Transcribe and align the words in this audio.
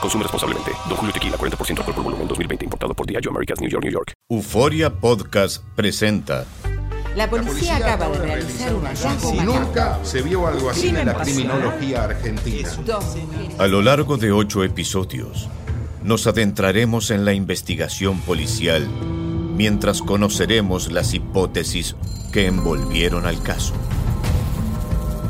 Consume 0.00 0.22
responsablemente. 0.24 0.72
Don 0.88 0.96
Julio 0.96 1.12
Tequila, 1.12 1.36
40% 1.36 1.78
alcohol 1.78 1.94
por 1.94 2.04
volumen, 2.04 2.28
2020. 2.28 2.64
Importado 2.64 2.94
por 2.94 3.06
Diageo 3.06 3.30
Americas, 3.30 3.60
New 3.60 3.70
York, 3.70 3.84
New 3.84 3.92
York. 3.92 4.12
Euforia 4.28 4.90
Podcast 4.90 5.62
presenta 5.74 6.44
La 7.14 7.30
policía 7.30 7.76
acaba 7.76 8.08
de 8.08 8.18
realizar 8.18 8.74
un 8.74 8.84
hallazgo 8.84 9.32
nunca 9.42 9.98
se 10.02 10.22
vio 10.22 10.46
algo 10.46 10.68
así 10.68 10.88
en 10.88 11.06
la 11.06 11.14
criminología 11.14 12.04
argentina. 12.04 12.68
A 13.58 13.66
lo 13.66 13.82
largo 13.82 14.16
de 14.16 14.32
ocho 14.32 14.64
episodios, 14.64 15.48
nos 16.02 16.26
adentraremos 16.26 17.10
en 17.10 17.24
la 17.24 17.32
investigación 17.32 18.20
policial 18.20 18.86
mientras 19.56 20.02
conoceremos 20.02 20.92
las 20.92 21.14
hipótesis 21.14 21.96
que 22.32 22.46
envolvieron 22.46 23.26
al 23.26 23.42
caso. 23.42 23.74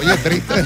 Oye, 0.00 0.16
triste. 0.22 0.64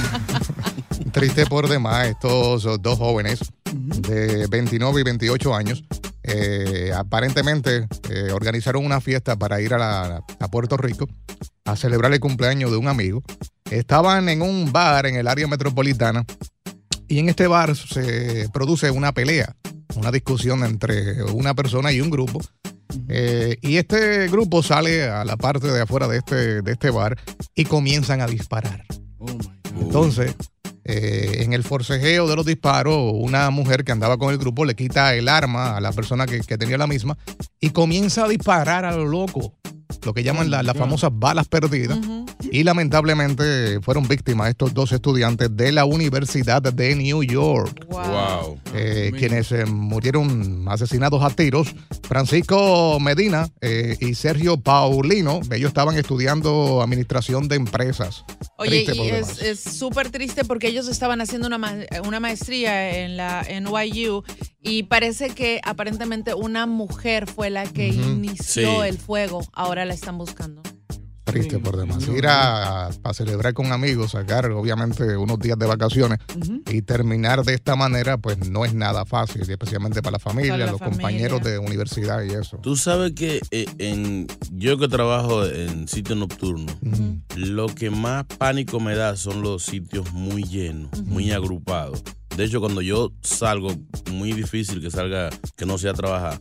triste 1.13 1.47
por 1.47 1.69
demás 1.69 2.07
estos 2.07 2.81
dos 2.81 2.99
jóvenes 2.99 3.41
de 3.73 4.47
29 4.47 5.01
y 5.01 5.03
28 5.05 5.55
años. 5.57 5.83
eh, 6.23 6.93
aparentemente 6.95 7.89
eh, 8.11 8.31
organizaron 8.33 8.87
una 8.87 9.01
fiesta 9.01 9.37
para 9.37 9.61
ir 9.61 9.75
a, 9.75 10.23
Puerto 10.53 10.77
Rico 10.77 11.09
a 11.65 11.75
celebrar 11.75 12.13
el 12.13 12.21
cumpleaños 12.21 12.71
de 12.71 12.77
un 12.77 12.87
amigo. 12.87 13.25
Estaban 13.73 14.29
en 14.29 14.41
un 14.41 14.71
bar 14.71 15.07
en 15.07 15.17
el 15.17 15.27
área 15.27 15.49
metropolitana 15.49 16.25
y 17.09 17.19
en 17.19 17.29
este 17.29 17.49
bar 17.49 17.75
se 17.75 18.49
produce 18.53 18.93
una 18.93 19.11
pelea, 19.13 19.57
una 19.97 20.13
discusión 20.13 20.63
entre 20.63 21.25
una 21.25 21.55
persona 21.55 21.91
y 21.91 22.01
un 22.01 22.11
grupo. 22.11 22.41
Eh, 23.09 23.57
y 23.63 23.79
este 23.79 24.29
grupo 24.29 24.63
sale 24.63 25.11
a 25.11 25.25
la 25.25 25.37
parte 25.37 25.67
de 25.67 25.81
afuera 25.81 26.07
de 26.07 26.19
este, 26.19 26.63
de 26.63 26.73
este 26.73 26.91
bar 26.91 27.19
y 27.57 27.65
comienzan 27.65 28.21
a 28.21 28.29
disparar. 28.29 28.85
Entonces, 29.81 30.35
eh, 30.85 31.39
en 31.41 31.53
el 31.53 31.63
forcejeo 31.63 32.29
de 32.29 32.37
los 32.37 32.45
disparos, 32.45 33.13
una 33.15 33.51
mujer 33.51 33.85
que 33.85 33.93
andaba 33.93 34.19
con 34.19 34.31
el 34.31 34.39
grupo 34.39 34.65
le 34.65 34.75
quita 34.75 35.15
el 35.15 35.29
arma 35.29 35.77
a 35.77 35.81
la 35.81 35.93
persona 35.93 36.27
que, 36.27 36.41
que 36.41 36.59
tenía 36.59 36.77
la 36.77 36.87
misma 36.87 37.17
y 37.61 37.71
comienza 37.71 38.25
a 38.25 38.29
disparar 38.29 38.85
a 38.85 38.93
lo 38.93 39.07
loco, 39.07 39.55
lo 40.05 40.13
que 40.15 40.23
llaman 40.23 40.51
la- 40.51 40.63
las 40.63 40.77
famosas 40.77 41.11
balas 41.13 41.49
perdidas. 41.49 41.99
Y 42.51 42.63
lamentablemente 42.65 43.81
fueron 43.81 44.07
víctimas 44.07 44.51
estos 44.51 44.75
dos 44.75 44.93
estudiantes 44.93 45.55
de 45.57 45.73
la 45.73 45.85
Universidad 45.85 46.63
de 46.63 46.95
New 46.95 47.23
York 47.23 47.87
Wow. 47.89 48.59
eh, 48.75 49.13
quienes 49.17 49.51
eh, 49.53 49.65
murieron 49.67 50.67
asesinados 50.69 51.23
a 51.23 51.31
tiros. 51.31 51.75
Francisco 52.07 52.99
Medina 53.01 53.49
eh, 53.61 53.97
y 54.01 54.15
Sergio 54.15 54.57
Paulino, 54.59 55.41
ellos 55.51 55.69
estaban 55.69 55.97
estudiando 55.97 56.81
administración 56.83 57.49
de 57.49 57.57
empresas. 57.57 58.25
Oye, 58.57 58.85
Triste 58.85 58.95
y 58.97 59.09
es 59.47 59.61
súper 59.61 60.11
triste 60.11 60.45
porque 60.45 60.69
ellos 60.69 60.87
estaban 60.89 61.21
haciendo 61.21 61.47
una, 61.49 61.59
ma- 61.59 61.75
una 62.07 62.21
maestría 62.21 62.99
en 63.05 63.17
la 63.17 63.43
NYU 63.43 64.23
y 64.65 64.85
parece 64.85 65.31
que 65.31 65.61
aparentemente 65.63 66.35
una 66.35 66.67
mujer 66.67 67.29
fue 67.29 67.51
la 67.51 67.65
que 67.65 67.89
inició 67.89 68.83
Sí. 68.83 68.89
el 68.89 68.99
fuego. 68.99 69.45
Ahora 69.53 69.85
la 69.85 69.95
están 69.95 70.19
buscando. 70.19 70.63
Triste 71.25 71.59
por 71.59 71.77
demás. 71.77 72.07
Ir 72.07 72.27
a, 72.29 72.87
a 72.89 73.15
celebrar 73.15 73.55
con 73.55 73.73
amigos, 73.73 74.13
sacar 74.13 74.51
obviamente 74.53 75.17
unos 75.17 75.39
días 75.41 75.59
de 75.59 75.67
vacaciones 75.67 76.19
y 76.71 76.83
terminar 76.83 77.43
de 77.45 77.55
esta 77.55 77.75
manera, 77.77 78.19
pues 78.19 78.39
no 78.51 78.65
es 78.65 78.75
nada 78.75 79.05
fácil, 79.05 79.41
especialmente 79.43 80.01
para 80.03 80.13
la 80.13 80.19
familia, 80.21 80.53
Para 80.53 80.67
la 80.67 80.73
los 80.73 80.81
familia. 80.81 80.99
compañeros 81.01 81.43
de 81.43 81.59
universidad 81.59 82.23
y 82.23 82.31
eso. 82.35 82.59
Tú 82.59 82.77
sabes 82.77 83.13
que 83.13 83.41
eh, 83.51 83.67
en, 83.79 84.29
yo 84.53 84.79
que 84.79 84.87
trabajo 84.87 85.45
en 85.47 85.89
sitios 85.89 86.19
nocturnos, 86.19 86.77
lo 87.37 87.67
que 87.67 87.91
más 87.91 88.25
pánico 88.39 88.79
me 88.79 88.95
da 88.95 89.17
son 89.17 89.43
los 89.43 89.65
sitios 89.65 90.13
muy 90.13 90.45
llenos, 90.45 91.03
muy 91.05 91.33
agrupados. 91.33 92.03
De 92.37 92.45
hecho, 92.45 92.61
cuando 92.61 92.83
yo 92.83 93.13
salgo, 93.23 93.73
muy 94.11 94.33
difícil 94.33 94.81
que 94.81 94.91
salga, 94.91 95.31
que 95.57 95.67
no 95.67 95.79
sea 95.79 95.93
a 95.93 95.95
trabajar, 95.95 96.41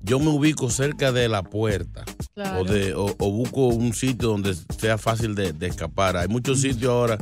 yo 0.00 0.18
me 0.18 0.28
ubico 0.28 0.70
cerca 0.70 1.12
de 1.12 1.28
la 1.28 1.42
puerta. 1.42 2.04
Claro. 2.34 2.60
O, 2.60 2.64
de, 2.64 2.94
o, 2.94 3.14
o 3.18 3.32
busco 3.32 3.68
un 3.68 3.92
sitio 3.92 4.28
donde 4.28 4.54
sea 4.78 4.98
fácil 4.98 5.34
de, 5.34 5.52
de 5.52 5.66
escapar. 5.66 6.16
Hay 6.16 6.28
muchos 6.28 6.60
sitios 6.60 6.90
ahora 6.90 7.18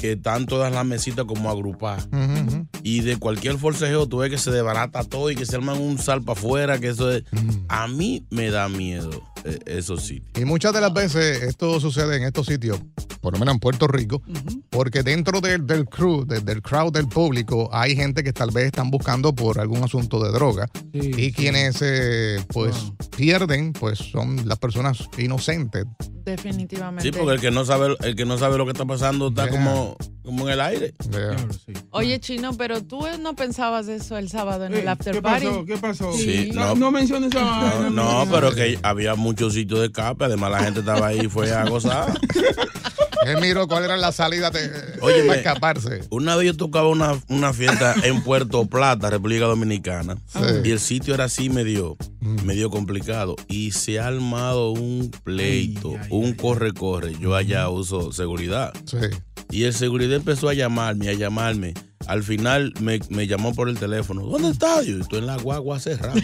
que 0.00 0.12
están 0.12 0.46
todas 0.46 0.72
las 0.72 0.86
mesitas 0.86 1.24
como 1.26 1.50
agrupadas. 1.50 2.08
Y 2.82 3.00
de 3.00 3.16
cualquier 3.18 3.58
forcejeo 3.58 4.06
tú 4.08 4.18
ves 4.18 4.30
que 4.30 4.38
se 4.38 4.50
desbarata 4.50 5.02
todo 5.04 5.30
y 5.30 5.36
que 5.36 5.44
se 5.44 5.56
arman 5.56 5.80
un 5.80 5.98
salpa 5.98 6.32
afuera, 6.32 6.78
que 6.78 6.88
eso 6.88 7.10
es... 7.10 7.24
A 7.68 7.86
mí 7.88 8.24
me 8.30 8.50
da 8.50 8.68
miedo 8.68 9.10
eh, 9.44 9.58
esos 9.66 10.02
sitios. 10.04 10.30
Y 10.40 10.44
muchas 10.44 10.72
de 10.72 10.80
las 10.80 10.92
veces 10.92 11.42
esto 11.42 11.80
sucede 11.80 12.16
en 12.16 12.22
estos 12.24 12.46
sitios, 12.46 12.80
por 13.20 13.32
lo 13.34 13.38
menos 13.40 13.54
en 13.54 13.60
Puerto 13.60 13.86
Rico, 13.88 14.22
porque 14.70 15.02
dentro 15.02 15.40
del, 15.40 15.66
del 15.66 15.84
crew, 15.86 16.24
de- 16.24 16.40
del 16.40 16.62
crowd 16.62 16.92
del 16.92 17.08
público, 17.08 17.68
hay 17.72 17.94
gente 17.96 18.22
que 18.22 18.32
tal 18.32 18.50
vez 18.52 18.66
están 18.66 18.90
buscando 18.90 19.34
por 19.34 19.58
algún 19.60 19.82
asunto 19.82 20.22
de 20.22 20.30
droga. 20.32 20.68
y 20.92 21.32
quienes 21.32 21.78
eh, 21.82 22.40
pues 22.52 22.74
pierden, 23.16 23.72
pues 23.72 23.98
son 23.98 24.48
las 24.48 24.58
personas 24.58 25.08
inocentes. 25.18 25.84
Definitivamente. 26.24 27.04
Sí, 27.04 27.10
porque 27.16 27.34
el 27.34 27.40
que 27.40 27.50
no 27.50 27.64
sabe, 27.64 27.96
el 28.00 28.14
que 28.14 28.24
no 28.26 28.36
sabe 28.38 28.58
lo 28.58 28.64
que 28.66 28.72
está 28.72 28.84
pasando 28.84 29.28
está 29.28 29.48
Yeah. 29.48 29.52
como, 29.52 29.87
como 30.24 30.46
en 30.46 30.52
el 30.54 30.60
aire. 30.60 30.94
Yeah. 31.10 31.36
Oye, 31.90 32.20
Chino, 32.20 32.52
pero 32.56 32.82
tú 32.82 33.00
no 33.20 33.34
pensabas 33.34 33.88
eso 33.88 34.16
el 34.18 34.28
sábado 34.28 34.66
en 34.66 34.74
el 34.74 34.86
after 34.88 35.14
¿Qué 35.14 35.22
party. 35.22 35.46
pasó? 35.46 35.64
¿Qué 35.64 35.76
pasó? 35.78 36.12
Sí, 36.12 36.50
no, 36.52 36.66
no. 36.66 36.74
no 36.74 36.90
menciones 36.90 37.30
esa 37.30 37.40
No, 37.40 37.90
no, 37.90 38.02
menciones 38.24 38.28
pero 38.34 38.54
que 38.54 38.78
había 38.82 39.14
muchos 39.14 39.54
sitios 39.54 39.80
de 39.80 39.86
escape. 39.86 40.24
Además, 40.24 40.50
la 40.50 40.60
gente 40.64 40.80
estaba 40.80 41.06
ahí 41.08 41.20
y 41.24 41.28
fue 41.28 41.52
a 41.52 41.64
gozar. 41.64 42.18
Él 43.26 43.38
miró 43.40 43.66
cuál 43.68 43.84
era 43.84 43.96
la 43.96 44.12
salida 44.12 44.50
de, 44.50 44.70
Oye, 45.02 45.24
para 45.24 45.38
escaparse. 45.38 46.00
Una 46.08 46.36
vez 46.36 46.46
yo 46.46 46.56
tocaba 46.56 46.88
una, 46.88 47.20
una 47.28 47.52
fiesta 47.52 47.94
en 48.04 48.22
Puerto 48.22 48.64
Plata, 48.66 49.10
República 49.10 49.44
Dominicana, 49.46 50.16
Sí. 50.28 50.38
y 50.64 50.70
el 50.70 50.78
sitio 50.80 51.14
era 51.14 51.24
así 51.24 51.50
medio, 51.50 51.96
medio 52.20 52.70
complicado. 52.70 53.36
Y 53.48 53.72
se 53.72 53.98
ha 53.98 54.06
armado 54.06 54.70
un 54.70 55.10
pleito, 55.24 55.94
un 56.10 56.32
corre-corre. 56.34 57.16
Yo 57.18 57.34
allá 57.34 57.68
uso 57.68 58.12
seguridad. 58.12 58.72
Sí. 58.86 58.96
Y 59.50 59.64
el 59.64 59.72
seguridad 59.74 60.16
empezó 60.16 60.48
a 60.48 60.54
llamarme, 60.54 61.08
a 61.08 61.14
llamarme. 61.14 61.74
Al 62.06 62.22
final 62.22 62.72
me, 62.80 63.00
me 63.10 63.26
llamó 63.26 63.54
por 63.54 63.68
el 63.68 63.78
teléfono. 63.78 64.22
¿Dónde 64.22 64.50
estás? 64.50 64.86
Yo 64.86 64.98
estoy 64.98 65.18
en 65.18 65.26
la 65.26 65.36
guagua 65.36 65.78
cerrada. 65.80 66.14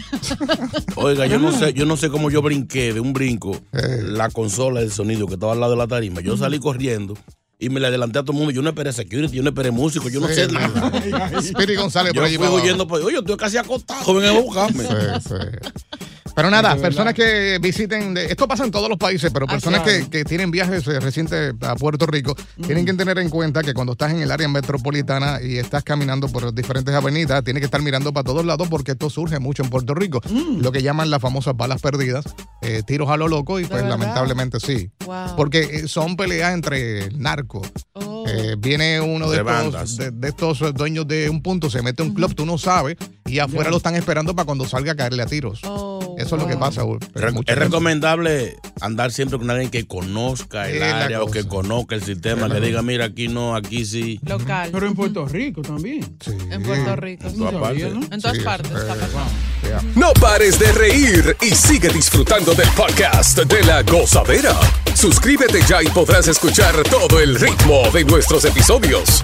Oiga, 0.95 1.27
yo 1.27 1.37
no 1.39 1.51
sé, 1.51 1.73
yo 1.73 1.85
no 1.85 1.97
sé 1.97 2.09
cómo 2.09 2.29
yo 2.31 2.41
brinqué 2.41 2.93
de 2.93 2.99
un 2.99 3.13
brinco 3.13 3.55
Eh. 3.73 4.01
la 4.03 4.29
consola 4.29 4.79
del 4.79 4.91
sonido 4.91 5.27
que 5.27 5.35
estaba 5.35 5.53
al 5.53 5.59
lado 5.59 5.73
de 5.73 5.77
la 5.77 5.87
tarima. 5.87 6.21
Yo 6.21 6.37
salí 6.37 6.59
corriendo 6.59 7.15
y 7.59 7.69
me 7.69 7.79
le 7.79 7.87
adelanté 7.87 8.19
a 8.19 8.23
todo 8.23 8.31
el 8.33 8.37
mundo. 8.39 8.51
Yo 8.51 8.61
no 8.61 8.69
esperé 8.69 8.93
security, 8.93 9.35
yo 9.37 9.43
no 9.43 9.49
esperé 9.49 9.71
músico, 9.71 10.09
yo 10.09 10.19
no 10.21 10.27
Sí, 10.27 10.33
sé 10.35 10.47
nada. 10.47 10.91
Speedy 11.41 11.75
González 11.75 12.13
yo 12.13 12.21
por 12.21 12.27
allí 12.27 12.37
fui 12.37 12.47
huyendo, 12.47 12.87
por, 12.87 13.01
oye, 13.01 13.13
yo 13.13 13.19
estoy 13.19 13.37
casi 13.37 13.57
acostado, 13.57 14.13
vengan 14.15 14.37
a 14.37 14.39
buscarme. 14.39 14.83
Sí, 14.83 14.89
sí. 15.29 15.35
Pero 16.35 16.49
nada, 16.49 16.75
personas 16.75 17.13
que 17.13 17.57
visiten, 17.61 18.13
de- 18.13 18.25
esto 18.25 18.47
pasa 18.47 18.65
en 18.65 18.71
todos 18.71 18.89
los 18.89 18.97
países, 18.97 19.31
pero 19.33 19.47
personas 19.47 19.81
que, 19.83 20.09
que 20.09 20.25
tienen 20.25 20.51
viajes 20.51 20.85
eh, 20.87 20.99
recientes 20.99 21.53
a 21.61 21.75
Puerto 21.75 22.05
Rico 22.05 22.35
tienen 22.65 22.85
que 22.85 22.93
tener 22.93 23.17
en 23.19 23.29
cuenta 23.29 23.63
que 23.63 23.73
cuando 23.73 23.93
estás 23.93 24.11
en 24.11 24.19
el 24.21 24.29
área 24.31 24.47
metropolitana 24.47 25.39
y 25.41 25.57
estás 25.57 25.83
caminando 25.83 26.27
por 26.27 26.53
diferentes 26.53 26.93
avenidas, 26.93 27.43
tienes 27.43 27.61
que 27.61 27.65
estar 27.65 27.81
mirando 27.81 28.11
para 28.11 28.25
todos 28.25 28.45
lados 28.45 28.67
porque 28.67 28.91
esto 28.91 29.09
surge 29.09 29.39
mucho 29.39 29.63
en 29.63 29.69
Puerto 29.69 29.93
Rico. 29.93 30.21
Lo 30.59 30.71
que 30.71 30.81
llaman 30.83 31.09
las 31.09 31.21
famosas 31.21 31.55
balas 31.55 31.81
perdidas, 31.81 32.25
eh, 32.61 32.83
tiros 32.85 33.09
a 33.09 33.17
lo 33.17 33.27
loco 33.27 33.59
y 33.59 33.63
pues 33.65 33.81
verdad? 33.81 33.97
lamentablemente 33.97 34.59
sí. 34.59 34.89
Wow. 35.05 35.35
Porque 35.37 35.59
eh, 35.61 35.87
son 35.87 36.17
peleas 36.17 36.53
entre 36.53 37.09
narcos. 37.11 37.69
Oh. 37.93 38.25
Eh, 38.27 38.55
viene 38.57 38.99
uno 38.99 39.29
de 39.29 39.43
De 39.43 39.51
estos, 39.51 39.97
de, 39.97 40.11
de 40.11 40.27
estos 40.27 40.73
dueños 40.73 41.07
de 41.07 41.29
un 41.29 41.41
punto, 41.41 41.69
se 41.69 41.81
mete 41.81 42.01
a 42.01 42.05
un 42.05 42.13
club, 42.13 42.33
tú 42.35 42.45
no 42.45 42.57
sabes, 42.57 42.97
y 43.25 43.37
afuera 43.39 43.69
lo 43.69 43.77
están 43.77 43.95
esperando 43.95 44.35
para 44.35 44.45
cuando 44.45 44.67
salga 44.67 44.93
a 44.93 44.95
caerle 44.95 45.21
a 45.21 45.27
tiros. 45.27 45.59
Oh, 45.63 45.94
Eso 46.25 46.35
es 46.35 46.41
lo 46.41 46.47
que 46.47 46.55
wow. 46.55 46.59
pasa. 46.61 46.81
güey. 46.83 46.99
Re- 47.13 47.31
es 47.45 47.55
recomendable 47.57 48.57
andar 48.81 49.11
siempre 49.11 49.37
con 49.37 49.49
alguien 49.49 49.69
que 49.69 49.85
conozca 49.87 50.69
el 50.69 50.77
Es 50.77 50.93
área 50.93 51.21
o 51.23 51.29
que 51.29 51.47
conozca 51.47 51.95
el 51.95 52.03
sistema, 52.03 52.49
que 52.49 52.59
diga, 52.59 52.81
mira, 52.81 53.05
aquí 53.05 53.27
no, 53.27 53.55
aquí 53.55 53.85
sí. 53.85 54.19
Local. 54.25 54.69
Pero 54.71 54.87
en 54.87 54.93
Puerto 54.95 55.25
Rico 55.27 55.61
también. 55.61 56.01
Sí. 56.23 56.31
En 56.51 56.63
Puerto 56.63 56.95
Rico. 56.95 57.27
En 57.27 57.37
todas 57.37 57.53
partes. 57.55 57.93
¿no? 57.93 58.01
En 58.11 58.21
todas 58.21 58.37
Sí, 58.37 58.43
partes 58.43 58.71
eh. 58.71 59.67
Yeah. 59.67 59.81
No 59.95 60.13
pares 60.13 60.59
de 60.59 60.71
reír 60.73 61.35
y 61.41 61.49
sigue 61.51 61.89
disfrutando 61.89 62.53
del 62.53 62.69
podcast 62.69 63.39
de 63.39 63.63
la 63.63 63.81
gozadera. 63.83 64.53
Suscríbete 64.93 65.61
ya 65.67 65.81
y 65.81 65.87
podrás 65.87 66.27
escuchar 66.27 66.75
todo 66.83 67.19
el 67.19 67.35
ritmo 67.39 67.89
de 67.93 68.03
nuestros 68.05 68.45
episodios. 68.45 69.23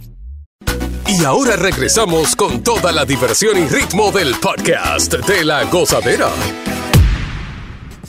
Y 1.11 1.25
ahora 1.25 1.57
regresamos 1.57 2.37
con 2.37 2.63
toda 2.63 2.93
la 2.93 3.03
diversión 3.03 3.57
y 3.57 3.67
ritmo 3.67 4.13
del 4.13 4.33
podcast 4.35 5.13
de 5.13 5.43
la 5.43 5.65
gozadera. 5.65 6.29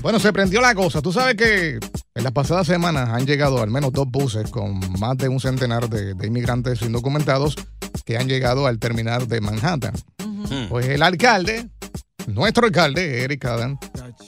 Bueno, 0.01 0.21
se 0.21 0.33
prendió 0.33 0.61
la 0.61 0.73
cosa. 0.77 1.03
Tú 1.03 1.13
sabes 1.13 1.35
que 1.35 1.81
en 2.15 2.23
las 2.23 2.33
pasadas 2.33 2.69
semanas 2.69 3.09
han 3.09 3.27
llegado 3.27 3.61
al 3.61 3.71
menos 3.71 3.91
dos 3.93 4.07
buses 4.09 4.49
con 4.51 4.79
más 5.01 5.19
de 5.19 5.29
un 5.29 5.41
centenar 5.41 5.91
de, 5.91 6.15
de 6.15 6.27
inmigrantes 6.29 6.81
indocumentados 6.83 7.57
que 8.05 8.17
han 8.19 8.29
llegado 8.29 8.69
al 8.69 8.79
terminal 8.79 9.27
de 9.27 9.41
Manhattan. 9.41 9.95
Pues 10.69 10.87
el 10.87 11.03
alcalde, 11.03 11.69
nuestro 12.29 12.67
alcalde, 12.67 13.25
Eric 13.25 13.45
Adam, 13.47 13.79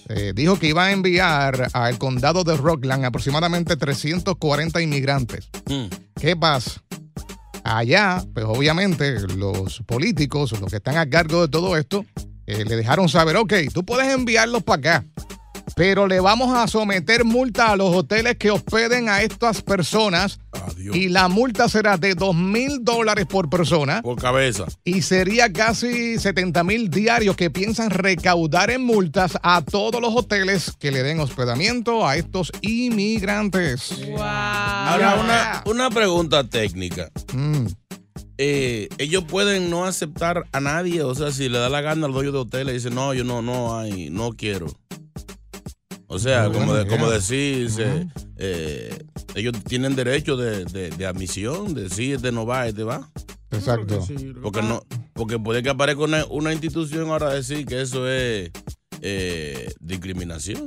eh, 0.08 0.32
dijo 0.34 0.58
que 0.58 0.66
iba 0.66 0.86
a 0.86 0.90
enviar 0.90 1.68
al 1.72 1.96
condado 1.98 2.42
de 2.42 2.56
Rockland 2.56 3.04
aproximadamente 3.04 3.76
340 3.76 4.82
inmigrantes. 4.82 5.48
Mm. 5.66 5.84
¿Qué 6.20 6.34
pasa? 6.34 6.82
Allá, 7.64 8.22
pues 8.34 8.44
obviamente 8.46 9.18
los 9.36 9.80
políticos, 9.86 10.52
los 10.60 10.70
que 10.70 10.76
están 10.76 10.98
a 10.98 11.08
cargo 11.08 11.42
de 11.42 11.48
todo 11.48 11.76
esto, 11.76 12.04
eh, 12.46 12.64
le 12.64 12.76
dejaron 12.76 13.08
saber, 13.08 13.36
ok, 13.36 13.54
tú 13.72 13.84
puedes 13.84 14.12
enviarlos 14.12 14.62
para 14.62 14.78
acá, 14.78 15.06
pero 15.76 16.06
le 16.06 16.20
vamos 16.20 16.54
a 16.56 16.66
someter 16.68 17.24
multa 17.24 17.70
a 17.72 17.76
los 17.76 17.94
hoteles 17.94 18.36
que 18.36 18.50
hospeden 18.50 19.08
a 19.08 19.22
estas 19.22 19.62
personas 19.62 20.38
Adiós. 20.52 20.94
y 20.94 21.08
la 21.08 21.28
multa 21.28 21.68
será 21.68 21.96
de 21.96 22.14
2 22.14 22.34
mil 22.34 22.84
dólares 22.84 23.26
por 23.26 23.50
persona 23.50 24.00
Por 24.02 24.20
cabeza. 24.20 24.66
y 24.84 25.02
sería 25.02 25.52
casi 25.52 26.18
70 26.18 26.62
mil 26.64 26.90
diarios 26.90 27.36
que 27.36 27.50
piensan 27.50 27.90
recaudar 27.90 28.70
en 28.70 28.84
multas 28.84 29.38
a 29.42 29.62
todos 29.62 30.00
los 30.00 30.14
hoteles 30.14 30.72
que 30.78 30.90
le 30.90 31.02
den 31.02 31.20
hospedamiento 31.20 32.06
a 32.06 32.16
estos 32.16 32.52
inmigrantes. 32.60 33.92
Ahora, 34.18 35.14
una, 35.20 35.62
una 35.66 35.90
pregunta 35.90 36.48
técnica. 36.48 37.10
Mm. 37.32 37.66
Eh, 38.36 38.88
ellos 38.98 39.24
pueden 39.24 39.70
no 39.70 39.84
aceptar 39.84 40.44
a 40.50 40.60
nadie, 40.60 41.02
o 41.02 41.14
sea, 41.14 41.30
si 41.30 41.48
le 41.48 41.58
da 41.58 41.68
la 41.68 41.80
gana 41.82 42.06
al 42.06 42.12
dueño 42.12 42.32
de 42.32 42.38
hotel 42.38 42.68
y 42.68 42.72
dice, 42.72 42.90
no, 42.90 43.14
yo 43.14 43.22
no, 43.22 43.42
no 43.42 43.78
hay, 43.78 44.10
no 44.10 44.32
quiero. 44.32 44.66
O 46.14 46.18
sea, 46.18 46.48
como, 46.50 46.74
de- 46.74 46.86
como 46.86 47.10
decirse, 47.10 48.06
eh, 48.36 49.04
ellos 49.34 49.52
tienen 49.68 49.96
derecho 49.96 50.36
de, 50.36 50.64
de- 50.64 50.90
de 50.90 51.06
admisión, 51.06 51.74
de 51.74 51.90
si 51.90 52.12
este 52.12 52.30
no 52.32 52.46
va, 52.46 52.66
este 52.68 52.84
va. 52.84 53.10
Exacto. 53.50 54.04
Porque 54.42 54.62
no, 54.62 54.82
porque 55.12 55.38
puede 55.38 55.62
que 55.62 55.70
aparezca 55.70 56.02
una, 56.02 56.24
una 56.26 56.52
institución 56.52 57.08
ahora 57.10 57.28
a 57.28 57.34
decir 57.34 57.66
que 57.66 57.80
eso 57.82 58.08
es 58.08 58.50
eh, 59.00 59.72
discriminación. 59.80 60.64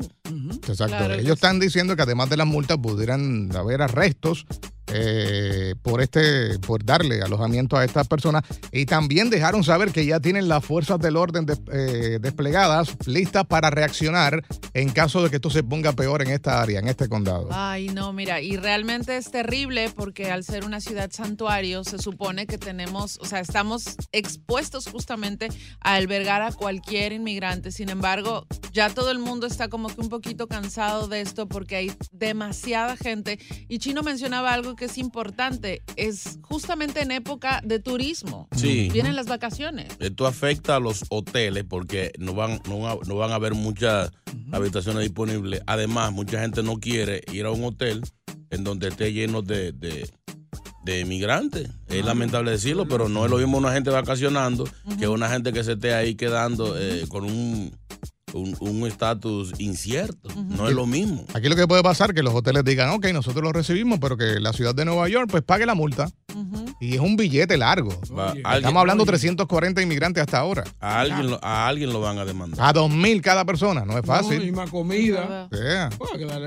Exacto. 0.68 0.96
Claro 0.98 1.14
Ellos 1.16 1.36
están 1.36 1.60
diciendo 1.60 1.96
que 1.96 2.02
además 2.04 2.30
de 2.30 2.38
las 2.38 2.48
multas 2.48 2.78
pudieran 2.78 3.50
haber 3.56 3.82
arrestos 3.82 4.46
eh, 4.94 5.76
por 5.82 6.02
este, 6.02 6.60
por 6.60 6.84
darle 6.84 7.22
alojamiento 7.22 7.78
a 7.78 7.86
estas 7.86 8.08
personas 8.08 8.44
y 8.72 8.86
también 8.86 9.30
dejaron 9.30 9.64
saber 9.64 9.92
que 9.92 10.06
ya 10.06 10.20
tienen 10.20 10.48
las 10.48 10.64
fuerzas 10.64 11.00
del 11.00 11.18
orden 11.18 11.46
des- 11.46 11.62
eh, 11.72 12.20
desplegadas 12.22 12.96
listas 13.06 13.46
para 13.46 13.70
reaccionar 13.70 14.44
en 14.74 14.90
caso 14.90 15.22
de 15.24 15.30
que 15.30 15.38
esto 15.38 15.50
se 15.50 15.64
ponga 15.64 15.92
peor 15.94 16.22
en 16.22 16.30
esta 16.32 16.62
área, 16.62 16.80
en 16.80 16.88
este 16.88 17.08
condado. 17.10 17.50
Ay, 17.52 17.90
no, 17.90 18.14
mira, 18.14 18.42
y 18.42 18.58
realmente 18.58 19.18
es 19.18 19.30
terrible 19.32 19.90
porque 19.96 20.32
al 20.32 20.44
ser 20.44 20.66
una 20.66 20.80
ciudad 20.82 21.10
santuario 21.12 21.84
se 21.84 22.00
supone 22.00 22.48
que 22.48 22.58
tenemos, 22.58 23.18
o 23.22 23.26
sea, 23.26 23.40
estamos 23.40 23.96
expuestos 24.12 24.88
justamente 24.88 25.50
a 25.82 25.96
albergar 25.96 26.42
a 26.42 26.52
cualquier 26.52 27.12
inmigrante. 27.14 27.72
Sin 27.72 27.90
embargo, 27.90 28.46
ya 28.74 28.90
todo 28.90 29.12
el 29.12 29.20
mundo 29.20 29.48
está 29.48 29.68
como 29.70 29.90
que 29.90 30.02
un 30.02 30.10
poquito 30.10 30.48
cansado 30.48 31.08
de 31.08 31.22
esto 31.22 31.48
porque 31.48 31.76
hay 31.76 31.92
demasiada 32.12 32.98
gente. 32.98 33.40
Y 33.68 33.80
Chino 33.80 34.04
mencionaba 34.04 34.54
algo 34.54 34.76
que 34.78 34.86
es 34.86 34.98
importante, 34.98 35.82
es 35.98 36.40
justamente 36.42 37.02
en 37.02 37.12
época 37.12 37.62
de 37.66 37.80
turismo. 37.80 38.48
Sí. 38.56 38.90
Vienen 38.94 39.16
las 39.18 39.26
vacaciones. 39.28 39.88
Esto 40.00 40.26
afecta 40.26 40.78
a 40.78 40.80
los 40.80 41.04
hoteles 41.10 41.66
porque 41.68 42.14
no 42.20 42.34
van, 42.34 42.62
no, 42.70 42.80
va- 42.80 42.98
no 43.06 43.16
van 43.16 43.32
a 43.32 43.36
haber 43.36 43.54
muchas 43.56 44.12
habitaciones 44.54 45.04
disponibles. 45.04 45.62
Además, 45.68 46.14
mucha 46.14 46.40
gente 46.40 46.64
no 46.64 46.78
quiere 46.80 47.22
ir 47.34 47.46
a 47.46 47.52
un 47.52 47.66
hotel 47.66 48.02
en 48.50 48.64
donde 48.64 48.88
esté 48.88 49.12
lleno 49.12 49.42
de, 49.42 49.74
de, 49.74 50.10
de 50.86 51.00
inmigrantes. 51.02 51.70
Es 51.88 52.06
lamentable 52.06 52.52
decirlo, 52.52 52.88
pero 52.88 53.10
no 53.10 53.26
es 53.26 53.32
lo 53.32 53.38
mismo 53.38 53.58
una 53.58 53.74
gente 53.74 53.90
vacacionando 53.90 54.64
que 54.98 55.08
una 55.10 55.28
gente 55.30 55.52
que 55.52 55.64
se 55.66 55.74
esté 55.74 55.94
ahí 55.94 56.16
quedando 56.16 56.80
eh, 56.80 57.06
con 57.10 57.26
un 57.26 57.76
un 58.34 58.56
un 58.60 58.86
estatus 58.88 59.54
incierto. 59.58 60.30
No 60.36 60.68
es 60.68 60.76
lo 60.76 60.86
mismo. 60.86 61.26
Aquí 61.34 61.48
lo 61.48 61.56
que 61.56 61.68
puede 61.68 61.82
pasar 61.84 62.10
es 62.10 62.16
que 62.16 62.24
los 62.24 62.34
hoteles 62.34 62.64
digan, 62.66 62.90
ok, 62.90 63.08
nosotros 63.14 63.42
lo 63.44 63.54
recibimos, 63.54 64.00
pero 64.00 64.18
que 64.18 64.40
la 64.40 64.52
ciudad 64.54 64.76
de 64.76 64.86
Nueva 64.86 65.08
York 65.08 65.30
pues 65.32 65.44
pague 65.44 65.66
la 65.66 65.76
multa. 65.76 66.10
Y 66.80 66.94
es 66.94 67.00
un 67.00 67.16
billete 67.16 67.58
largo. 67.58 67.90
Va- 68.16 68.34
Estamos 68.56 68.80
hablando 68.82 69.04
de 69.06 69.08
340 69.12 69.82
inmigrantes 69.82 70.22
hasta 70.22 70.38
ahora. 70.38 70.64
A 70.80 71.00
alguien, 71.00 71.32
lo- 71.32 71.40
a 71.44 71.68
alguien 71.68 71.92
lo 71.92 72.00
van 72.02 72.20
a 72.20 72.26
demandar. 72.26 72.64
A 72.64 72.74
2.000 72.74 73.22
cada 73.22 73.46
persona, 73.46 73.86
no 73.86 73.98
es 73.98 74.06
No, 74.06 74.14
y 74.14 74.18
fácil. 74.18 74.52
más 74.54 74.70
comida. 74.70 75.48
Yeah. 75.52 75.90
Pues 75.98 76.12
comida. 76.12 76.38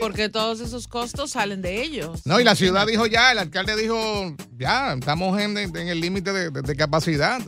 Porque 0.00 0.28
todos 0.28 0.58
esos 0.60 0.88
costos 0.88 1.30
salen 1.32 1.62
de 1.62 1.82
ellos. 1.82 2.22
No, 2.26 2.40
y 2.40 2.44
la 2.44 2.56
ciudad 2.56 2.86
dijo 2.86 3.06
ya, 3.06 3.30
el 3.32 3.38
alcalde 3.38 3.76
dijo, 3.76 4.34
ya, 4.56 4.94
estamos 4.94 5.38
en, 5.40 5.56
en 5.58 5.76
el 5.76 6.00
límite 6.00 6.32
de, 6.32 6.50
de- 6.50 6.62
de 6.62 6.76
capacidad. 6.76 7.40